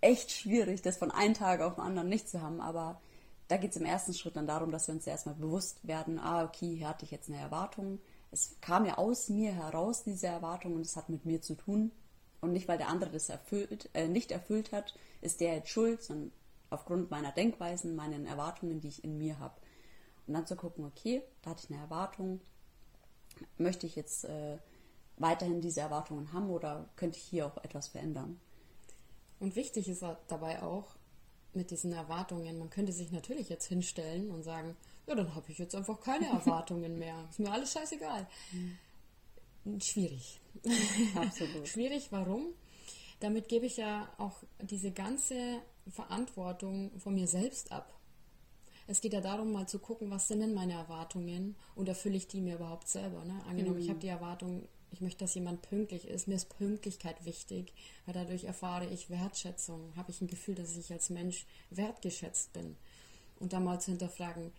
echt 0.00 0.30
schwierig, 0.30 0.82
das 0.82 0.98
von 0.98 1.10
einem 1.10 1.34
Tag 1.34 1.60
auf 1.60 1.76
den 1.76 1.84
anderen 1.84 2.08
nicht 2.08 2.28
zu 2.28 2.42
haben, 2.42 2.60
aber 2.60 3.00
da 3.48 3.56
geht 3.56 3.70
es 3.70 3.76
im 3.76 3.86
ersten 3.86 4.12
Schritt 4.12 4.36
dann 4.36 4.46
darum, 4.46 4.70
dass 4.70 4.88
wir 4.88 4.94
uns 4.94 5.06
erstmal 5.06 5.36
bewusst 5.36 5.86
werden, 5.86 6.18
ah, 6.18 6.44
okay, 6.44 6.76
hier 6.76 6.88
hatte 6.88 7.04
ich 7.04 7.10
jetzt 7.10 7.28
eine 7.28 7.38
Erwartung. 7.38 8.00
Es 8.32 8.56
kam 8.60 8.84
ja 8.84 8.98
aus 8.98 9.28
mir 9.28 9.52
heraus, 9.52 10.02
diese 10.02 10.26
Erwartung, 10.26 10.74
und 10.74 10.80
es 10.80 10.96
hat 10.96 11.08
mit 11.08 11.24
mir 11.24 11.40
zu 11.40 11.54
tun. 11.54 11.92
Und 12.40 12.52
nicht, 12.52 12.68
weil 12.68 12.78
der 12.78 12.88
andere 12.88 13.10
das 13.10 13.28
erfüllt, 13.28 13.88
äh, 13.94 14.08
nicht 14.08 14.30
erfüllt 14.30 14.72
hat, 14.72 14.94
ist 15.20 15.40
der 15.40 15.54
jetzt 15.54 15.70
schuld, 15.70 16.02
sondern 16.02 16.32
aufgrund 16.70 17.10
meiner 17.10 17.32
Denkweisen, 17.32 17.94
meinen 17.94 18.26
Erwartungen, 18.26 18.80
die 18.80 18.88
ich 18.88 19.04
in 19.04 19.16
mir 19.16 19.38
habe. 19.38 19.54
Und 20.26 20.34
dann 20.34 20.46
zu 20.46 20.56
gucken, 20.56 20.84
okay, 20.84 21.22
da 21.42 21.50
hatte 21.50 21.62
ich 21.64 21.70
eine 21.72 21.80
Erwartung, 21.80 22.40
möchte 23.58 23.86
ich 23.86 23.96
jetzt 23.96 24.24
äh, 24.24 24.58
weiterhin 25.16 25.60
diese 25.60 25.80
Erwartungen 25.80 26.32
haben 26.32 26.50
oder 26.50 26.88
könnte 26.96 27.18
ich 27.18 27.24
hier 27.24 27.46
auch 27.46 27.56
etwas 27.64 27.88
verändern? 27.88 28.40
Und 29.38 29.56
wichtig 29.56 29.88
ist 29.88 30.04
dabei 30.28 30.62
auch 30.62 30.96
mit 31.52 31.70
diesen 31.70 31.92
Erwartungen, 31.92 32.58
man 32.58 32.70
könnte 32.70 32.92
sich 32.92 33.10
natürlich 33.10 33.48
jetzt 33.48 33.66
hinstellen 33.66 34.30
und 34.30 34.42
sagen, 34.42 34.76
ja, 35.06 35.14
dann 35.14 35.34
habe 35.34 35.50
ich 35.50 35.58
jetzt 35.58 35.74
einfach 35.74 36.00
keine 36.00 36.26
Erwartungen 36.30 36.98
mehr. 36.98 37.26
Ist 37.30 37.38
mir 37.38 37.50
alles 37.50 37.72
scheißegal. 37.72 38.26
Mhm. 38.52 39.80
Schwierig. 39.80 40.38
Absolut. 41.14 41.66
Schwierig, 41.68 42.08
warum? 42.10 42.48
Damit 43.20 43.48
gebe 43.48 43.66
ich 43.66 43.78
ja 43.78 44.08
auch 44.18 44.42
diese 44.60 44.92
ganze 44.92 45.60
Verantwortung 45.88 46.90
von 47.00 47.14
mir 47.14 47.26
selbst 47.26 47.72
ab. 47.72 47.95
Es 48.86 49.00
geht 49.00 49.12
ja 49.12 49.20
darum, 49.20 49.52
mal 49.52 49.66
zu 49.66 49.78
gucken, 49.78 50.10
was 50.10 50.28
sind 50.28 50.40
denn 50.40 50.54
meine 50.54 50.74
Erwartungen 50.74 51.56
und 51.74 51.88
erfülle 51.88 52.16
ich 52.16 52.28
die 52.28 52.40
mir 52.40 52.56
überhaupt 52.56 52.88
selber. 52.88 53.24
Ne? 53.24 53.42
Angenommen, 53.48 53.76
mhm. 53.76 53.82
ich 53.82 53.88
habe 53.88 53.98
die 53.98 54.08
Erwartung, 54.08 54.68
ich 54.92 55.00
möchte, 55.00 55.24
dass 55.24 55.34
jemand 55.34 55.62
pünktlich 55.62 56.06
ist. 56.06 56.28
Mir 56.28 56.36
ist 56.36 56.56
Pünktlichkeit 56.56 57.24
wichtig, 57.24 57.72
weil 58.04 58.14
dadurch 58.14 58.44
erfahre 58.44 58.86
ich 58.86 59.10
Wertschätzung, 59.10 59.92
habe 59.96 60.10
ich 60.10 60.20
ein 60.20 60.28
Gefühl, 60.28 60.54
dass 60.54 60.76
ich 60.76 60.92
als 60.92 61.10
Mensch 61.10 61.46
wertgeschätzt 61.70 62.52
bin. 62.52 62.76
Und 63.40 63.52
da 63.52 63.60
mal 63.60 63.80
zu 63.80 63.90
hinterfragen, 63.90 64.52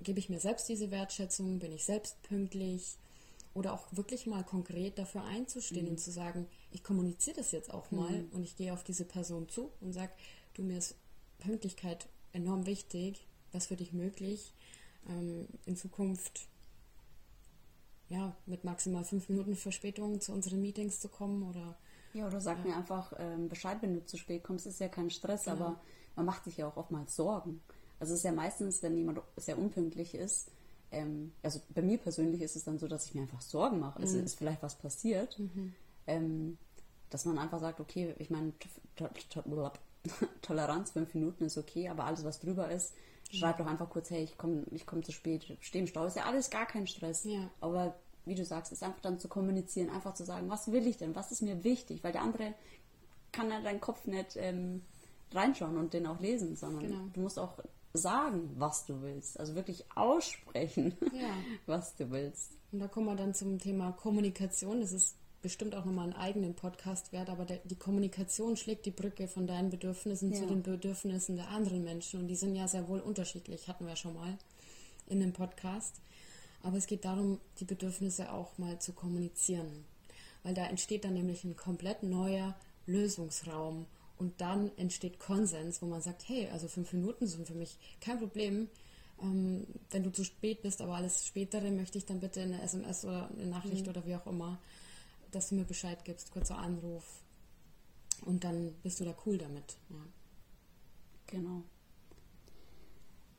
gebe 0.00 0.18
ich 0.18 0.28
mir 0.28 0.38
selbst 0.38 0.68
diese 0.68 0.90
Wertschätzung, 0.90 1.58
bin 1.58 1.72
ich 1.72 1.84
selbst 1.84 2.22
pünktlich 2.22 2.96
oder 3.52 3.72
auch 3.72 3.88
wirklich 3.90 4.26
mal 4.26 4.44
konkret 4.44 4.98
dafür 4.98 5.24
einzustehen 5.24 5.86
mhm. 5.86 5.92
und 5.92 5.98
zu 5.98 6.12
sagen, 6.12 6.46
ich 6.70 6.84
kommuniziere 6.84 7.36
das 7.36 7.50
jetzt 7.50 7.72
auch 7.74 7.90
mal 7.90 8.10
mhm. 8.10 8.28
und 8.32 8.44
ich 8.44 8.56
gehe 8.56 8.72
auf 8.72 8.84
diese 8.84 9.04
Person 9.04 9.48
zu 9.48 9.72
und 9.80 9.92
sage, 9.92 10.12
du 10.54 10.62
mir 10.62 10.78
ist 10.78 10.94
Pünktlichkeit 11.38 12.08
enorm 12.32 12.66
wichtig, 12.66 13.26
was 13.52 13.66
für 13.66 13.76
dich 13.76 13.92
möglich, 13.92 14.52
ähm, 15.08 15.46
in 15.66 15.76
Zukunft 15.76 16.48
ja, 18.08 18.34
mit 18.46 18.64
maximal 18.64 19.04
fünf 19.04 19.28
Minuten 19.28 19.54
Verspätung 19.54 20.20
zu 20.20 20.32
unseren 20.32 20.60
Meetings 20.60 21.00
zu 21.00 21.08
kommen 21.08 21.42
oder 21.42 21.76
ja, 22.14 22.26
oder 22.26 22.40
sag 22.40 22.58
ja. 22.58 22.70
mir 22.70 22.76
einfach 22.76 23.12
ähm, 23.18 23.48
Bescheid, 23.48 23.78
wenn 23.82 23.94
du 23.94 24.04
zu 24.04 24.16
spät 24.16 24.42
kommst, 24.42 24.66
ist 24.66 24.80
ja 24.80 24.88
kein 24.88 25.10
Stress, 25.10 25.44
genau. 25.44 25.56
aber 25.56 25.80
man 26.16 26.24
macht 26.24 26.44
sich 26.44 26.56
ja 26.56 26.66
auch 26.66 26.76
oftmals 26.76 27.14
Sorgen. 27.14 27.60
Also 28.00 28.14
es 28.14 28.20
ist 28.20 28.24
ja 28.24 28.32
meistens, 28.32 28.82
wenn 28.82 28.96
jemand 28.96 29.20
sehr 29.36 29.58
unpünktlich 29.58 30.14
ist, 30.14 30.50
ähm, 30.90 31.32
also 31.42 31.60
bei 31.74 31.82
mir 31.82 31.98
persönlich 31.98 32.40
ist 32.40 32.56
es 32.56 32.64
dann 32.64 32.78
so, 32.78 32.88
dass 32.88 33.06
ich 33.06 33.14
mir 33.14 33.22
einfach 33.22 33.42
Sorgen 33.42 33.78
mache. 33.78 33.98
Mhm. 33.98 34.04
Es 34.04 34.14
ist 34.14 34.38
vielleicht 34.38 34.62
was 34.62 34.76
passiert. 34.76 35.38
Mhm. 35.38 35.74
Ähm, 36.06 36.58
dass 37.10 37.24
man 37.24 37.38
einfach 37.38 37.60
sagt, 37.60 37.80
okay, 37.80 38.14
ich 38.18 38.30
meine, 38.30 38.52
Toleranz, 40.42 40.92
fünf 40.92 41.14
Minuten 41.14 41.44
ist 41.44 41.58
okay, 41.58 41.88
aber 41.88 42.04
alles, 42.04 42.24
was 42.24 42.40
drüber 42.40 42.70
ist, 42.70 42.94
schreib 43.30 43.58
doch 43.58 43.66
einfach 43.66 43.90
kurz, 43.90 44.10
hey, 44.10 44.22
ich 44.24 44.38
komme 44.38 44.64
ich 44.70 44.86
komm 44.86 45.02
zu 45.02 45.12
spät, 45.12 45.56
stehe 45.60 45.82
im 45.82 45.88
Stau, 45.88 46.06
ist 46.06 46.16
ja 46.16 46.24
alles 46.24 46.50
gar 46.50 46.66
kein 46.66 46.86
Stress. 46.86 47.24
Ja. 47.24 47.50
Aber 47.60 47.94
wie 48.24 48.34
du 48.34 48.44
sagst, 48.44 48.72
ist 48.72 48.82
einfach 48.82 49.00
dann 49.00 49.18
zu 49.18 49.28
kommunizieren, 49.28 49.90
einfach 49.90 50.14
zu 50.14 50.24
sagen, 50.24 50.48
was 50.48 50.70
will 50.70 50.86
ich 50.86 50.96
denn, 50.98 51.14
was 51.14 51.32
ist 51.32 51.42
mir 51.42 51.64
wichtig, 51.64 52.04
weil 52.04 52.12
der 52.12 52.22
andere 52.22 52.54
kann 53.32 53.50
ja 53.50 53.60
deinen 53.60 53.80
Kopf 53.80 54.06
nicht 54.06 54.36
ähm, 54.36 54.82
reinschauen 55.32 55.76
und 55.76 55.92
den 55.92 56.06
auch 56.06 56.20
lesen, 56.20 56.56
sondern 56.56 56.82
genau. 56.82 57.04
du 57.12 57.20
musst 57.20 57.38
auch 57.38 57.58
sagen, 57.92 58.50
was 58.56 58.86
du 58.86 59.02
willst. 59.02 59.38
Also 59.38 59.54
wirklich 59.54 59.84
aussprechen, 59.94 60.96
ja. 61.12 61.30
was 61.66 61.96
du 61.96 62.10
willst. 62.10 62.52
Und 62.72 62.80
da 62.80 62.88
kommen 62.88 63.06
wir 63.06 63.16
dann 63.16 63.34
zum 63.34 63.58
Thema 63.58 63.92
Kommunikation. 63.92 64.80
Das 64.80 64.92
ist 64.92 65.16
bestimmt 65.42 65.74
auch 65.74 65.84
nochmal 65.84 66.04
einen 66.04 66.14
eigenen 66.14 66.54
Podcast 66.54 67.12
wert, 67.12 67.30
aber 67.30 67.44
der, 67.44 67.58
die 67.64 67.76
Kommunikation 67.76 68.56
schlägt 68.56 68.86
die 68.86 68.90
Brücke 68.90 69.28
von 69.28 69.46
deinen 69.46 69.70
Bedürfnissen 69.70 70.32
ja. 70.32 70.38
zu 70.38 70.46
den 70.46 70.62
Bedürfnissen 70.62 71.36
der 71.36 71.48
anderen 71.48 71.84
Menschen. 71.84 72.20
Und 72.20 72.28
die 72.28 72.34
sind 72.34 72.56
ja 72.56 72.66
sehr 72.66 72.88
wohl 72.88 73.00
unterschiedlich, 73.00 73.68
hatten 73.68 73.86
wir 73.86 73.96
schon 73.96 74.14
mal 74.14 74.36
in 75.06 75.20
dem 75.20 75.32
Podcast. 75.32 75.96
Aber 76.62 76.76
es 76.76 76.86
geht 76.86 77.04
darum, 77.04 77.38
die 77.60 77.64
Bedürfnisse 77.64 78.32
auch 78.32 78.58
mal 78.58 78.80
zu 78.80 78.92
kommunizieren. 78.92 79.84
Weil 80.42 80.54
da 80.54 80.66
entsteht 80.66 81.04
dann 81.04 81.14
nämlich 81.14 81.44
ein 81.44 81.56
komplett 81.56 82.02
neuer 82.02 82.56
Lösungsraum. 82.86 83.86
Und 84.16 84.40
dann 84.40 84.72
entsteht 84.76 85.20
Konsens, 85.20 85.80
wo 85.80 85.86
man 85.86 86.02
sagt, 86.02 86.28
hey, 86.28 86.48
also 86.52 86.66
fünf 86.66 86.92
Minuten 86.92 87.28
sind 87.28 87.46
für 87.46 87.54
mich 87.54 87.78
kein 88.00 88.18
Problem. 88.18 88.68
Ähm, 89.22 89.66
wenn 89.90 90.02
du 90.02 90.10
zu 90.10 90.24
spät 90.24 90.62
bist, 90.62 90.80
aber 90.80 90.96
alles 90.96 91.26
Spätere 91.26 91.70
möchte 91.70 91.98
ich 91.98 92.06
dann 92.06 92.18
bitte 92.18 92.40
eine 92.40 92.60
SMS 92.62 93.04
oder 93.04 93.28
eine 93.30 93.46
Nachricht 93.46 93.84
mhm. 93.84 93.90
oder 93.90 94.06
wie 94.06 94.16
auch 94.16 94.26
immer, 94.26 94.58
dass 95.30 95.48
du 95.48 95.54
mir 95.56 95.64
Bescheid 95.64 96.04
gibst, 96.04 96.30
kurzer 96.30 96.58
Anruf. 96.58 97.22
Und 98.24 98.44
dann 98.44 98.74
bist 98.82 99.00
du 99.00 99.04
da 99.04 99.14
cool 99.26 99.38
damit. 99.38 99.76
Ja. 99.90 99.96
Genau. 101.26 101.62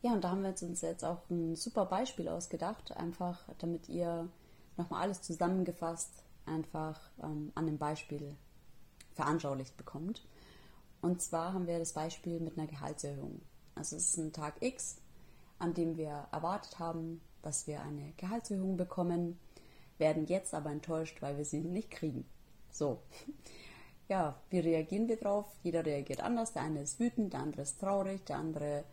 Ja, 0.01 0.13
und 0.13 0.23
da 0.23 0.29
haben 0.29 0.43
wir 0.43 0.49
uns 0.49 0.81
jetzt 0.81 1.03
auch 1.03 1.29
ein 1.29 1.55
super 1.55 1.85
Beispiel 1.85 2.29
ausgedacht, 2.29 2.95
einfach 2.95 3.49
damit 3.57 3.89
ihr 3.89 4.29
nochmal 4.77 5.03
alles 5.03 5.21
zusammengefasst 5.21 6.23
einfach 6.45 6.99
ähm, 7.21 7.51
an 7.55 7.65
dem 7.65 7.77
Beispiel 7.77 8.35
veranschaulicht 9.13 9.75
bekommt. 9.77 10.25
Und 11.01 11.21
zwar 11.21 11.53
haben 11.53 11.67
wir 11.67 11.79
das 11.79 11.93
Beispiel 11.93 12.39
mit 12.39 12.57
einer 12.57 12.67
Gehaltserhöhung. 12.67 13.41
Also 13.75 13.95
es 13.95 14.09
ist 14.09 14.17
ein 14.17 14.33
Tag 14.33 14.61
X, 14.61 14.97
an 15.59 15.73
dem 15.73 15.97
wir 15.97 16.27
erwartet 16.31 16.79
haben, 16.79 17.21
dass 17.41 17.67
wir 17.67 17.81
eine 17.81 18.13
Gehaltserhöhung 18.17 18.75
bekommen, 18.75 19.39
werden 19.99 20.25
jetzt 20.25 20.53
aber 20.53 20.71
enttäuscht, 20.71 21.21
weil 21.21 21.37
wir 21.37 21.45
sie 21.45 21.59
nicht 21.59 21.91
kriegen. 21.91 22.25
So. 22.71 22.99
Ja, 24.11 24.41
wie 24.49 24.57
reagieren 24.57 25.07
wir 25.07 25.17
drauf? 25.17 25.45
Jeder 25.61 25.85
reagiert 25.85 26.21
anders. 26.21 26.51
Der 26.51 26.63
eine 26.63 26.81
ist 26.81 26.99
wütend, 26.99 27.33
der 27.33 27.41
andere 27.41 27.61
ist 27.61 27.79
traurig, 27.79 28.25
der 28.25 28.37
andere 28.37 28.83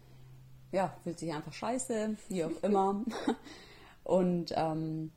ja, 0.73 0.95
fühlt 1.05 1.19
sich 1.19 1.33
einfach 1.33 1.55
scheiße, 1.55 2.19
wie 2.29 2.45
auch 2.45 2.63
immer. 2.63 3.03
Und 4.05 4.53
ähm, 4.55 5.11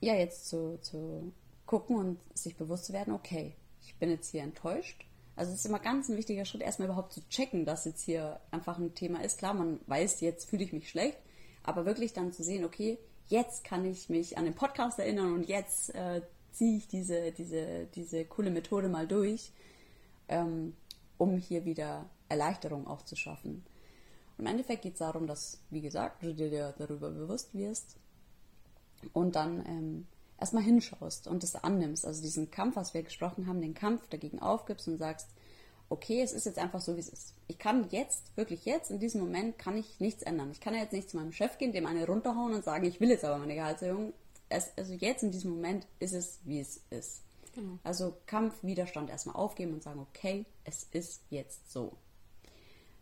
ja, 0.00 0.14
jetzt 0.14 0.48
zu, 0.48 0.78
zu 0.80 1.34
gucken 1.66 1.96
und 1.96 2.18
sich 2.32 2.56
bewusst 2.56 2.86
zu 2.86 2.94
werden, 2.94 3.12
okay, 3.12 3.54
ich 3.82 3.94
bin 3.96 4.08
jetzt 4.08 4.30
hier 4.30 4.42
enttäuscht 4.42 5.04
also 5.36 5.52
es 5.52 5.60
ist 5.60 5.66
immer 5.66 5.80
ganz 5.80 6.08
ein 6.08 6.16
wichtiger 6.16 6.44
Schritt, 6.44 6.62
erstmal 6.62 6.88
überhaupt 6.88 7.12
zu 7.12 7.26
checken, 7.28 7.64
dass 7.64 7.84
jetzt 7.84 8.02
hier 8.02 8.40
einfach 8.50 8.78
ein 8.78 8.94
Thema 8.94 9.22
ist. 9.22 9.38
Klar, 9.38 9.54
man 9.54 9.80
weiß, 9.86 10.20
jetzt 10.20 10.48
fühle 10.48 10.64
ich 10.64 10.72
mich 10.72 10.88
schlecht, 10.88 11.18
aber 11.64 11.84
wirklich 11.86 12.12
dann 12.12 12.32
zu 12.32 12.44
sehen, 12.44 12.64
okay, 12.64 12.98
jetzt 13.28 13.64
kann 13.64 13.84
ich 13.84 14.08
mich 14.08 14.38
an 14.38 14.44
den 14.44 14.54
Podcast 14.54 14.98
erinnern 14.98 15.34
und 15.34 15.48
jetzt 15.48 15.94
äh, 15.94 16.22
ziehe 16.52 16.78
ich 16.78 16.88
diese, 16.88 17.32
diese, 17.32 17.86
diese 17.94 18.24
coole 18.24 18.50
Methode 18.50 18.88
mal 18.88 19.06
durch, 19.06 19.52
ähm, 20.28 20.74
um 21.18 21.36
hier 21.36 21.64
wieder 21.64 22.08
Erleichterung 22.28 22.86
auch 22.86 23.02
zu 23.02 23.16
schaffen. 23.16 23.64
Im 24.38 24.46
Endeffekt 24.46 24.82
geht 24.82 24.94
es 24.94 24.98
darum, 24.98 25.26
dass, 25.26 25.60
wie 25.70 25.80
gesagt, 25.80 26.22
du 26.22 26.34
dir 26.34 26.74
darüber 26.78 27.10
bewusst 27.10 27.54
wirst 27.54 27.96
und 29.12 29.36
dann 29.36 29.64
ähm, 29.66 30.06
erstmal 30.38 30.62
hinschaust 30.62 31.28
und 31.28 31.42
das 31.42 31.54
annimmst, 31.56 32.04
also 32.04 32.22
diesen 32.22 32.50
Kampf, 32.50 32.76
was 32.76 32.94
wir 32.94 33.02
gesprochen 33.02 33.46
haben, 33.46 33.60
den 33.60 33.74
Kampf 33.74 34.08
dagegen 34.08 34.40
aufgibst 34.40 34.88
und 34.88 34.98
sagst, 34.98 35.28
okay, 35.94 36.22
es 36.22 36.32
ist 36.32 36.46
jetzt 36.46 36.58
einfach 36.58 36.80
so, 36.80 36.96
wie 36.96 37.00
es 37.00 37.08
ist. 37.08 37.34
Ich 37.48 37.58
kann 37.58 37.88
jetzt, 37.90 38.36
wirklich 38.36 38.64
jetzt, 38.64 38.90
in 38.90 38.98
diesem 38.98 39.20
Moment, 39.20 39.58
kann 39.58 39.76
ich 39.76 40.00
nichts 40.00 40.22
ändern. 40.22 40.50
Ich 40.50 40.60
kann 40.60 40.74
ja 40.74 40.80
jetzt 40.80 40.92
nicht 40.92 41.08
zu 41.08 41.16
meinem 41.16 41.32
Chef 41.32 41.58
gehen, 41.58 41.72
dem 41.72 41.86
eine 41.86 42.06
runterhauen 42.06 42.54
und 42.54 42.64
sagen, 42.64 42.84
ich 42.84 43.00
will 43.00 43.08
jetzt 43.08 43.24
aber 43.24 43.38
meine 43.38 43.54
Gehaltserhöhung. 43.54 44.12
Es, 44.48 44.70
also 44.76 44.92
jetzt, 44.92 45.22
in 45.22 45.30
diesem 45.30 45.52
Moment, 45.52 45.86
ist 45.98 46.12
es, 46.12 46.40
wie 46.44 46.60
es 46.60 46.80
ist. 46.90 47.22
Genau. 47.54 47.78
Also 47.84 48.16
Kampf, 48.26 48.62
Widerstand 48.62 49.10
erstmal 49.10 49.36
aufgeben 49.36 49.74
und 49.74 49.82
sagen, 49.82 50.00
okay, 50.00 50.44
es 50.64 50.86
ist 50.92 51.22
jetzt 51.30 51.72
so. 51.72 51.92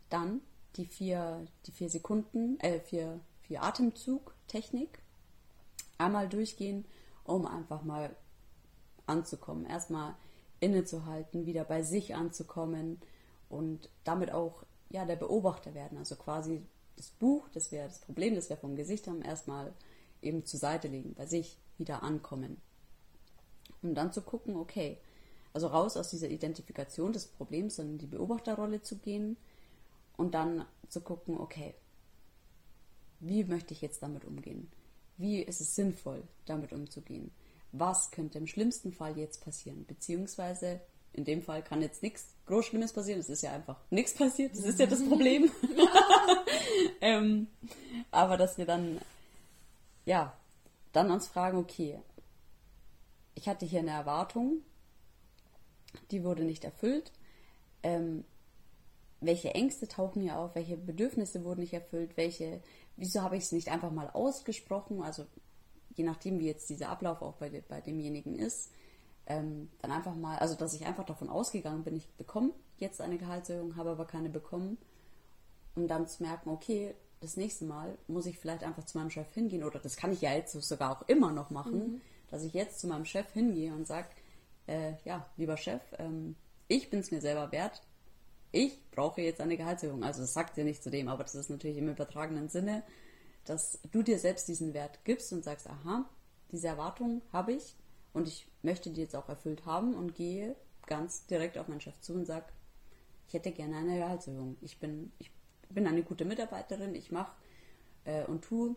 Dann 0.09 0.41
die 0.77 0.87
vier, 0.87 1.47
die 1.67 1.73
vier 1.73 1.91
Sekunden, 1.91 2.61
äh, 2.61 2.81
vier, 2.81 3.21
vier 3.43 3.63
Atemzug-Technik. 3.63 4.99
Einmal 5.99 6.29
durchgehen 6.29 6.85
um 7.25 7.47
einfach 7.47 7.83
mal 7.83 8.15
anzukommen. 9.07 9.67
Erstmal 9.67 10.15
innezuhalten, 10.63 11.45
wieder 11.45 11.65
bei 11.65 11.83
sich 11.83 12.15
anzukommen 12.15 13.01
und 13.49 13.91
damit 14.05 14.31
auch 14.33 14.63
ja, 14.91 15.05
der 15.05 15.17
Beobachter 15.17 15.75
werden. 15.75 15.99
Also 15.99 16.15
quasi 16.17 16.63
das 16.97 17.11
Buch, 17.11 17.49
das 17.53 17.73
wir 17.73 17.85
das 17.85 17.99
Problem, 17.99 18.35
das 18.35 18.49
wir 18.49 18.57
vom 18.57 18.77
Gesicht 18.77 19.09
haben, 19.09 19.23
erstmal 19.23 19.73
eben 20.21 20.45
zur 20.47 20.61
Seite 20.61 20.89
legen, 20.89 21.15
bei 21.15 21.27
sich 21.27 21.59
wieder 21.79 22.03
ankommen. 22.03 22.61
Um 23.83 23.95
dann 23.95 24.13
zu 24.13 24.23
gucken, 24.23 24.57
okay, 24.57 24.99
also 25.53 25.67
raus 25.67 25.97
aus 25.97 26.11
dieser 26.11 26.31
Identifikation 26.31 27.13
des 27.13 27.27
Problems, 27.27 27.77
sondern 27.77 27.95
in 27.95 27.99
die 27.99 28.07
Beobachterrolle 28.07 28.83
zu 28.83 28.97
gehen 28.99 29.37
und 30.17 30.35
dann 30.35 30.65
zu 30.89 31.01
gucken, 31.01 31.39
okay, 31.39 31.75
wie 33.19 33.45
möchte 33.45 33.75
ich 33.75 33.83
jetzt 33.83 34.03
damit 34.03 34.25
umgehen? 34.25 34.71
Wie 35.17 35.41
ist 35.41 35.61
es 35.61 35.75
sinnvoll, 35.75 36.23
damit 36.47 36.73
umzugehen? 36.73 37.33
Was 37.73 38.11
könnte 38.11 38.39
im 38.39 38.47
schlimmsten 38.47 38.93
Fall 38.93 39.19
jetzt 39.19 39.43
passieren? 39.43 39.85
Beziehungsweise 39.87 40.81
in 41.13 41.25
dem 41.25 41.43
Fall 41.43 41.63
kann 41.63 41.83
jetzt 41.83 42.03
nichts 42.03 42.35
groß 42.47 42.67
Schlimmes 42.67 42.93
passieren. 42.93 43.21
Es 43.21 43.29
ist 43.29 43.43
ja 43.43 43.53
einfach 43.53 43.81
nichts 43.91 44.15
passiert. 44.15 44.53
Das 44.53 44.65
ist 44.65 44.79
ja 44.79 44.87
das 44.87 45.07
Problem. 45.07 45.51
ähm, 47.01 47.49
aber 48.11 48.37
dass 48.37 48.59
wir 48.59 48.67
dann, 48.67 48.99
ja, 50.05 50.37
dann 50.93 51.11
uns 51.11 51.29
fragen, 51.29 51.59
okay, 51.59 51.99
ich 53.35 53.49
hatte 53.49 53.67
hier 53.67 53.81
eine 53.81 53.91
Erwartung 53.93 54.63
die 56.11 56.25
wurde 56.25 56.45
nicht 56.45 56.65
erfüllt. 56.65 57.13
Ähm, 57.83 58.25
welche 59.21 59.55
Ängste 59.55 59.89
tauchen 59.89 60.23
hier 60.23 60.39
auf? 60.39 60.55
Welche 60.55 60.77
Bedürfnisse 60.77 61.45
wurden 61.45 61.61
nicht 61.61 61.75
erfüllt? 61.75 62.17
Welche, 62.17 62.61
wieso 62.97 63.23
habe 63.23 63.37
ich 63.37 63.45
es 63.45 63.53
nicht 63.53 63.69
einfach 63.69 63.91
mal 63.91 64.11
ausgesprochen? 64.11 65.03
Also 65.03 65.27
je 65.95 66.05
nachdem, 66.05 66.39
wie 66.39 66.47
jetzt 66.47 66.69
dieser 66.71 66.89
Ablauf 66.89 67.23
auch 67.23 67.35
bei, 67.35 67.63
bei 67.69 67.81
demjenigen 67.81 68.39
ist, 68.39 68.71
ähm, 69.27 69.69
dann 69.81 69.93
einfach 69.93 70.15
mal, 70.15 70.39
also 70.39 70.55
dass 70.55 70.75
ich 70.75 70.87
einfach 70.87 71.05
davon 71.05 71.29
ausgegangen 71.29 71.85
bin, 71.85 71.97
ich 71.97 72.09
bekomme 72.11 72.53
jetzt 72.79 73.01
eine 73.01 73.19
Gehaltserhöhung, 73.19 73.77
habe 73.77 73.91
aber 73.91 74.05
keine 74.05 74.29
bekommen. 74.29 74.79
Und 75.75 75.89
dann 75.89 76.07
zu 76.07 76.23
merken, 76.23 76.51
okay, 76.51 76.95
das 77.21 77.37
nächste 77.37 77.65
Mal 77.65 77.97
muss 78.09 78.27
ich 78.27 78.39
vielleicht 78.39 78.65
einfach 78.65 78.85
zu 78.85 78.99
meinem 78.99 79.11
Chef 79.11 79.33
hingehen, 79.33 79.65
oder 79.65 79.79
das 79.79 79.97
kann 79.97 80.13
ich 80.13 80.21
ja 80.21 80.33
jetzt 80.33 80.53
sogar 80.53 80.93
auch 80.93 81.09
immer 81.09 81.33
noch 81.33 81.51
machen, 81.51 81.79
mhm. 81.79 82.01
dass 82.31 82.43
ich 82.43 82.53
jetzt 82.53 82.81
zu 82.81 82.89
meinem 82.89 83.05
Chef 83.05 83.31
hingehe 83.33 83.73
und 83.73 83.87
sage, 83.87 84.09
äh, 84.67 84.95
ja, 85.05 85.27
lieber 85.37 85.57
Chef, 85.57 85.81
ähm, 85.99 86.35
ich 86.69 86.91
bin 86.91 87.01
es 87.01 87.11
mir 87.11 87.21
selber 87.21 87.53
wert, 87.53 87.83
ich 88.51 88.79
brauche 88.91 89.23
jetzt 89.23 89.41
eine 89.41 89.57
Gehaltserhöhung. 89.57 90.05
Also 90.05 90.21
das 90.21 90.35
sagt 90.35 90.59
ihr 90.59 90.65
nicht 90.65 90.83
zu 90.83 90.91
dem, 90.91 91.09
aber 91.09 91.23
das 91.23 91.35
ist 91.35 91.49
natürlich 91.49 91.79
im 91.79 91.89
übertragenen 91.89 92.49
Sinne, 92.49 92.83
dass 93.45 93.81
du 93.91 94.03
dir 94.03 94.19
selbst 94.19 94.49
diesen 94.49 94.75
Wert 94.75 95.05
gibst 95.05 95.33
und 95.33 95.45
sagst, 95.45 95.69
aha, 95.69 96.09
diese 96.51 96.69
Erwartung 96.69 97.23
habe 97.33 97.53
ich 97.53 97.75
und 98.13 98.29
ich 98.29 98.47
möchte 98.63 98.91
die 98.91 99.01
jetzt 99.01 99.17
auch 99.17 99.29
erfüllt 99.29 99.65
haben 99.67 99.95
und 99.95 100.15
gehe 100.15 100.55
ganz 100.87 101.27
direkt 101.27 101.59
auf 101.59 101.69
meinen 101.69 101.81
Chef 101.81 101.99
zu 102.01 102.13
und 102.15 102.27
sage, 102.27 102.47
ich 103.29 103.35
hätte 103.35 103.53
gerne 103.53 103.77
eine 103.77 103.97
Gehaltserhöhung. 103.97 104.57
Ich 104.61 104.79
bin, 104.79 105.13
ich 105.19 105.31
bin 105.71 105.87
eine 105.87 106.03
gute 106.03 106.25
Mitarbeiterin, 106.25 106.95
ich 106.95 107.11
mache 107.11 107.33
äh, 108.05 108.25
und 108.25 108.43
tue. 108.43 108.77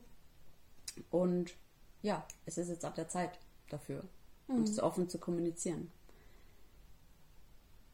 Und 1.10 1.54
ja, 2.02 2.26
es 2.46 2.58
ist 2.58 2.70
jetzt 2.70 2.86
ab 2.86 2.96
der 2.96 3.10
Zeit 3.10 3.38
dafür, 3.70 4.04
mhm. 4.48 4.56
und 4.56 4.70
es 4.70 4.80
offen 4.80 5.10
zu 5.10 5.18
kommunizieren. 5.18 5.92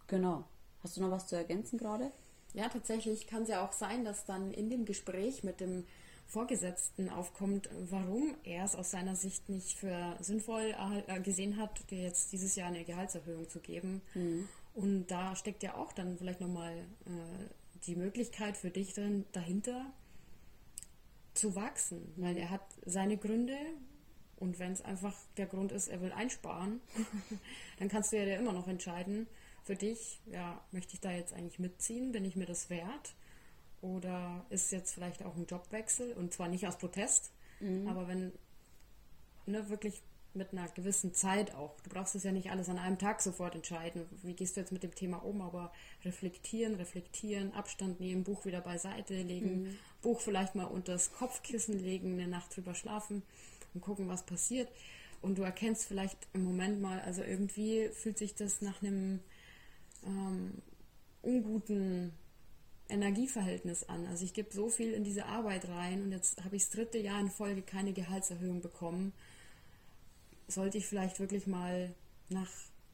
Genau. 0.07 0.43
Hast 0.83 0.97
du 0.97 1.01
noch 1.01 1.11
was 1.11 1.27
zu 1.27 1.35
ergänzen 1.35 1.77
gerade? 1.77 2.11
Ja, 2.53 2.67
tatsächlich 2.67 3.27
kann 3.27 3.43
es 3.43 3.49
ja 3.49 3.65
auch 3.65 3.71
sein, 3.71 4.03
dass 4.03 4.25
dann 4.25 4.51
in 4.53 4.69
dem 4.69 4.85
Gespräch 4.85 5.43
mit 5.43 5.61
dem 5.61 5.85
Vorgesetzten 6.31 7.09
aufkommt, 7.09 7.69
warum 7.89 8.35
er 8.45 8.63
es 8.63 8.75
aus 8.75 8.91
seiner 8.91 9.17
Sicht 9.17 9.49
nicht 9.49 9.77
für 9.77 10.15
sinnvoll 10.21 10.73
äh, 11.07 11.19
gesehen 11.19 11.57
hat, 11.57 11.91
dir 11.91 12.03
jetzt 12.03 12.31
dieses 12.31 12.55
Jahr 12.55 12.69
eine 12.69 12.85
Gehaltserhöhung 12.85 13.49
zu 13.49 13.59
geben. 13.59 14.01
Mhm. 14.13 14.47
Und 14.73 15.07
da 15.07 15.35
steckt 15.35 15.61
ja 15.61 15.75
auch 15.75 15.91
dann 15.91 16.17
vielleicht 16.17 16.39
nochmal 16.39 16.71
äh, 16.77 17.83
die 17.85 17.97
Möglichkeit 17.97 18.55
für 18.55 18.69
dich 18.69 18.93
dann 18.93 19.25
dahinter 19.33 19.91
zu 21.33 21.53
wachsen, 21.55 22.13
weil 22.15 22.37
er 22.37 22.49
hat 22.49 22.65
seine 22.85 23.17
Gründe 23.17 23.57
und 24.37 24.57
wenn 24.57 24.71
es 24.71 24.81
einfach 24.81 25.15
der 25.35 25.47
Grund 25.47 25.73
ist, 25.73 25.89
er 25.89 26.01
will 26.01 26.13
einsparen, 26.13 26.79
dann 27.79 27.89
kannst 27.89 28.13
du 28.13 28.17
ja 28.17 28.37
immer 28.37 28.53
noch 28.53 28.69
entscheiden 28.69 29.27
für 29.63 29.75
dich, 29.75 30.21
ja, 30.27 30.63
möchte 30.71 30.93
ich 30.93 31.01
da 31.01 31.11
jetzt 31.11 31.33
eigentlich 31.33 31.59
mitziehen, 31.59 32.13
bin 32.13 32.23
ich 32.23 32.37
mir 32.37 32.45
das 32.45 32.69
wert 32.69 33.15
oder 33.81 34.45
ist 34.49 34.71
jetzt 34.71 34.93
vielleicht 34.93 35.23
auch 35.23 35.35
ein 35.35 35.45
Jobwechsel 35.45 36.13
und 36.13 36.33
zwar 36.33 36.47
nicht 36.47 36.67
aus 36.67 36.77
Protest, 36.77 37.31
mhm. 37.59 37.87
aber 37.87 38.07
wenn 38.07 38.31
ne, 39.45 39.69
wirklich 39.69 40.01
mit 40.33 40.53
einer 40.53 40.67
gewissen 40.69 41.13
Zeit 41.13 41.53
auch. 41.55 41.79
Du 41.81 41.89
brauchst 41.89 42.15
es 42.15 42.23
ja 42.23 42.31
nicht 42.31 42.51
alles 42.51 42.69
an 42.69 42.77
einem 42.77 42.97
Tag 42.97 43.21
sofort 43.21 43.55
entscheiden. 43.55 44.05
Wie 44.21 44.33
gehst 44.33 44.55
du 44.55 44.61
jetzt 44.61 44.71
mit 44.71 44.83
dem 44.83 44.95
Thema 44.95 45.17
um? 45.17 45.41
Aber 45.41 45.73
reflektieren, 46.05 46.75
reflektieren, 46.75 47.53
Abstand 47.53 47.99
nehmen, 47.99 48.23
Buch 48.23 48.45
wieder 48.45 48.61
beiseite 48.61 49.21
legen, 49.21 49.63
mhm. 49.63 49.77
Buch 50.01 50.21
vielleicht 50.21 50.55
mal 50.55 50.65
unter 50.65 50.93
das 50.93 51.11
Kopfkissen 51.11 51.77
legen, 51.77 52.13
eine 52.13 52.27
Nacht 52.27 52.55
drüber 52.55 52.75
schlafen 52.75 53.23
und 53.73 53.81
gucken, 53.81 54.07
was 54.07 54.23
passiert. 54.25 54.69
Und 55.21 55.37
du 55.37 55.43
erkennst 55.43 55.85
vielleicht 55.85 56.17
im 56.33 56.43
Moment 56.43 56.81
mal, 56.81 56.99
also 57.01 57.23
irgendwie 57.23 57.89
fühlt 57.89 58.17
sich 58.17 58.33
das 58.33 58.61
nach 58.61 58.81
einem 58.81 59.19
ähm, 60.05 60.53
unguten 61.21 62.13
Energieverhältnis 62.91 63.83
an. 63.83 64.05
Also 64.07 64.25
ich 64.25 64.33
gebe 64.33 64.53
so 64.53 64.69
viel 64.69 64.93
in 64.93 65.03
diese 65.03 65.25
Arbeit 65.25 65.67
rein 65.67 66.03
und 66.03 66.11
jetzt 66.11 66.43
habe 66.43 66.55
ich 66.55 66.63
das 66.63 66.71
dritte 66.71 66.97
Jahr 66.97 67.19
in 67.19 67.29
Folge 67.29 67.61
keine 67.61 67.93
Gehaltserhöhung 67.93 68.61
bekommen 68.61 69.13
sollte 70.51 70.77
ich 70.77 70.85
vielleicht 70.85 71.19
wirklich 71.19 71.47
mal 71.47 71.93
nach 72.29 72.49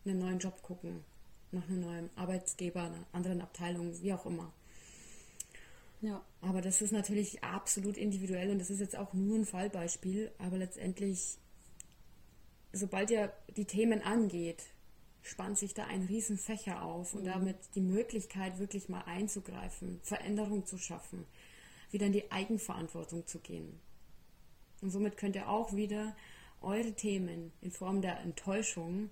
einem 0.06 0.20
neuen 0.20 0.40
Job 0.40 0.62
gucken, 0.62 1.04
nach 1.52 1.68
einem 1.68 1.82
neuen 1.82 2.10
Arbeitsgeber, 2.16 2.84
einer 2.84 3.06
anderen 3.12 3.42
Abteilung, 3.42 4.02
wie 4.02 4.14
auch 4.14 4.26
immer. 4.26 4.52
Ja. 6.02 6.24
Aber 6.42 6.62
das 6.62 6.82
ist 6.82 6.92
natürlich 6.92 7.44
absolut 7.44 7.98
individuell 7.98 8.52
und 8.52 8.60
das 8.60 8.70
ist 8.70 8.80
jetzt 8.80 8.96
auch 8.96 9.14
nur 9.14 9.38
ein 9.38 9.46
Fallbeispiel, 9.46 10.32
aber 10.38 10.58
letztendlich, 10.58 11.38
sobald 12.72 13.10
ihr 13.10 13.34
die 13.56 13.66
Themen 13.66 14.02
angeht, 14.02 14.64
spannt 15.28 15.58
sich 15.58 15.74
da 15.74 15.86
ein 15.86 16.04
riesen 16.04 16.38
Fächer 16.38 16.84
auf 16.84 17.14
und 17.14 17.24
mhm. 17.24 17.28
damit 17.28 17.58
die 17.76 17.82
Möglichkeit, 17.82 18.60
wirklich 18.60 18.90
mal 18.90 19.04
einzugreifen, 19.06 20.00
Veränderung 20.04 20.66
zu 20.66 20.78
schaffen, 20.78 21.26
wieder 21.92 22.08
in 22.08 22.14
die 22.14 22.32
Eigenverantwortung 22.32 23.28
zu 23.28 23.40
gehen. 23.40 23.80
Und 24.82 24.92
somit 24.92 25.18
könnt 25.18 25.36
ihr 25.36 25.50
auch 25.50 25.74
wieder 25.74 26.16
eure 26.62 26.94
Themen 26.94 27.52
in 27.62 27.72
Form 27.72 28.02
der 28.02 28.20
Enttäuschung 28.22 29.10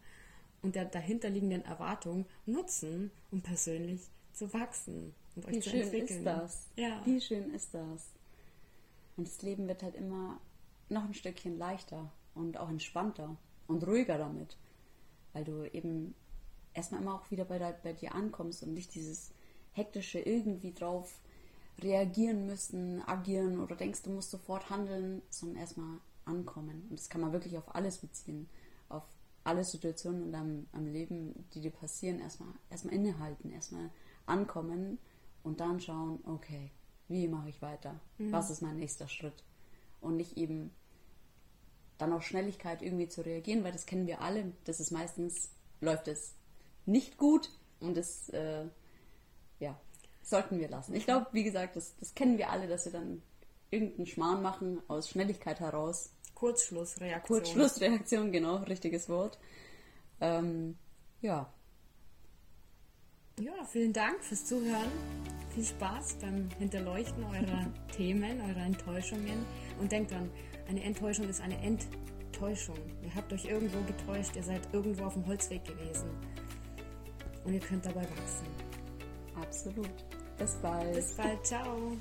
und 0.61 0.75
der 0.75 0.85
dahinterliegenden 0.85 1.63
Erwartung 1.65 2.25
nutzen, 2.45 3.11
um 3.31 3.41
persönlich 3.41 4.01
zu 4.33 4.51
wachsen 4.53 5.13
und 5.35 5.45
euch 5.45 5.55
Wie 5.55 5.59
zu 5.59 5.69
schön 5.69 5.81
entwickeln. 5.81 6.19
ist 6.19 6.25
das? 6.25 6.67
Ja. 6.75 7.01
Wie 7.05 7.21
schön 7.21 7.53
ist 7.53 7.73
das? 7.73 8.11
Und 9.17 9.27
das 9.27 9.41
Leben 9.41 9.67
wird 9.67 9.83
halt 9.83 9.95
immer 9.95 10.39
noch 10.89 11.03
ein 11.03 11.13
Stückchen 11.13 11.57
leichter 11.57 12.11
und 12.33 12.57
auch 12.57 12.69
entspannter 12.69 13.37
und 13.67 13.85
ruhiger 13.87 14.17
damit, 14.17 14.57
weil 15.35 15.43
du 15.43 15.65
eben 15.73 16.15
erstmal 16.73 17.01
immer 17.01 17.15
auch 17.15 17.29
wieder 17.29 17.43
bei, 17.43 17.59
der, 17.59 17.73
bei 17.83 17.91
dir 17.91 18.15
ankommst 18.15 18.63
und 18.63 18.73
nicht 18.73 18.95
dieses 18.95 19.31
hektische 19.73 20.19
irgendwie 20.19 20.73
drauf 20.73 21.19
reagieren 21.79 22.45
müssen, 22.45 23.01
agieren 23.05 23.59
oder 23.59 23.75
denkst, 23.75 24.03
du 24.03 24.11
musst 24.11 24.31
sofort 24.31 24.69
handeln, 24.69 25.21
sondern 25.29 25.59
erstmal 25.59 25.99
ankommen. 26.23 26.87
Und 26.89 26.97
das 26.97 27.09
kann 27.09 27.19
man 27.19 27.33
wirklich 27.33 27.57
auf 27.57 27.75
alles 27.75 27.97
beziehen. 27.97 28.47
Auf 28.87 29.03
alle 29.43 29.65
Situationen 29.65 30.23
in 30.23 30.31
deinem, 30.31 30.67
deinem 30.71 30.93
Leben, 30.93 31.45
die 31.53 31.59
dir 31.59 31.71
passieren, 31.71 32.19
erstmal, 32.19 32.53
erstmal 32.69 32.95
innehalten, 32.95 33.51
erstmal 33.51 33.89
ankommen 34.25 34.99
und 35.43 35.59
dann 35.59 35.81
schauen, 35.81 36.19
okay, 36.23 36.71
wie 37.09 37.27
mache 37.27 37.49
ich 37.49 37.61
weiter? 37.61 37.99
Mhm. 38.19 38.31
Was 38.31 38.49
ist 38.49 38.61
mein 38.61 38.77
nächster 38.77 39.09
Schritt? 39.09 39.43
Und 39.99 40.15
nicht 40.15 40.37
eben 40.37 40.71
dann 41.97 42.13
auf 42.13 42.23
Schnelligkeit 42.23 42.81
irgendwie 42.81 43.07
zu 43.07 43.21
reagieren, 43.21 43.63
weil 43.63 43.71
das 43.71 43.85
kennen 43.85 44.07
wir 44.07 44.21
alle. 44.21 44.51
Das 44.65 44.79
ist 44.79 44.91
meistens, 44.91 45.49
läuft 45.81 46.07
es 46.07 46.33
nicht 46.85 47.17
gut 47.17 47.49
und 47.79 47.95
das, 47.97 48.29
äh, 48.29 48.65
ja, 49.59 49.79
sollten 50.21 50.59
wir 50.59 50.69
lassen. 50.69 50.95
Ich 50.95 51.05
glaube, 51.05 51.27
wie 51.31 51.43
gesagt, 51.43 51.75
das, 51.75 51.95
das 51.99 52.13
kennen 52.15 52.37
wir 52.37 52.49
alle, 52.49 52.67
dass 52.67 52.85
wir 52.85 52.91
dann 52.91 53.21
irgendeinen 53.71 54.05
Schmarrn 54.05 54.41
machen 54.41 54.81
aus 54.87 55.09
Schnelligkeit 55.09 55.59
heraus 55.59 56.11
Kurzschlussreaktion. 56.35 57.39
Kurzschlussreaktion, 57.39 58.31
genau, 58.31 58.57
richtiges 58.57 59.09
Wort. 59.09 59.39
Ähm, 60.21 60.77
ja. 61.21 61.51
Ja, 63.39 63.65
vielen 63.65 63.93
Dank 63.93 64.23
fürs 64.23 64.45
Zuhören. 64.45 64.91
Viel 65.53 65.63
Spaß 65.63 66.15
beim 66.21 66.49
Hinterleuchten 66.59 67.23
eurer 67.23 67.71
Themen, 67.95 68.41
eurer 68.41 68.65
Enttäuschungen. 68.65 69.45
Und 69.79 69.91
denkt 69.91 70.11
dran, 70.11 70.29
eine 70.67 70.83
Enttäuschung 70.83 71.29
ist 71.29 71.41
eine 71.41 71.57
Enttäuschung. 71.61 72.77
Ihr 73.03 73.13
habt 73.13 73.31
euch 73.31 73.45
irgendwo 73.45 73.79
getäuscht, 73.81 74.35
ihr 74.35 74.43
seid 74.43 74.61
irgendwo 74.73 75.05
auf 75.05 75.13
dem 75.13 75.25
Holzweg 75.25 75.63
gewesen. 75.65 76.09
Und 77.43 77.53
ihr 77.53 77.59
könnt 77.59 77.85
dabei 77.85 78.01
wachsen. 78.01 78.47
Absolut. 79.41 79.89
Bis 80.37 80.55
bald. 80.55 80.93
Bis 80.93 81.13
bald. 81.13 81.45
Ciao. 81.45 81.97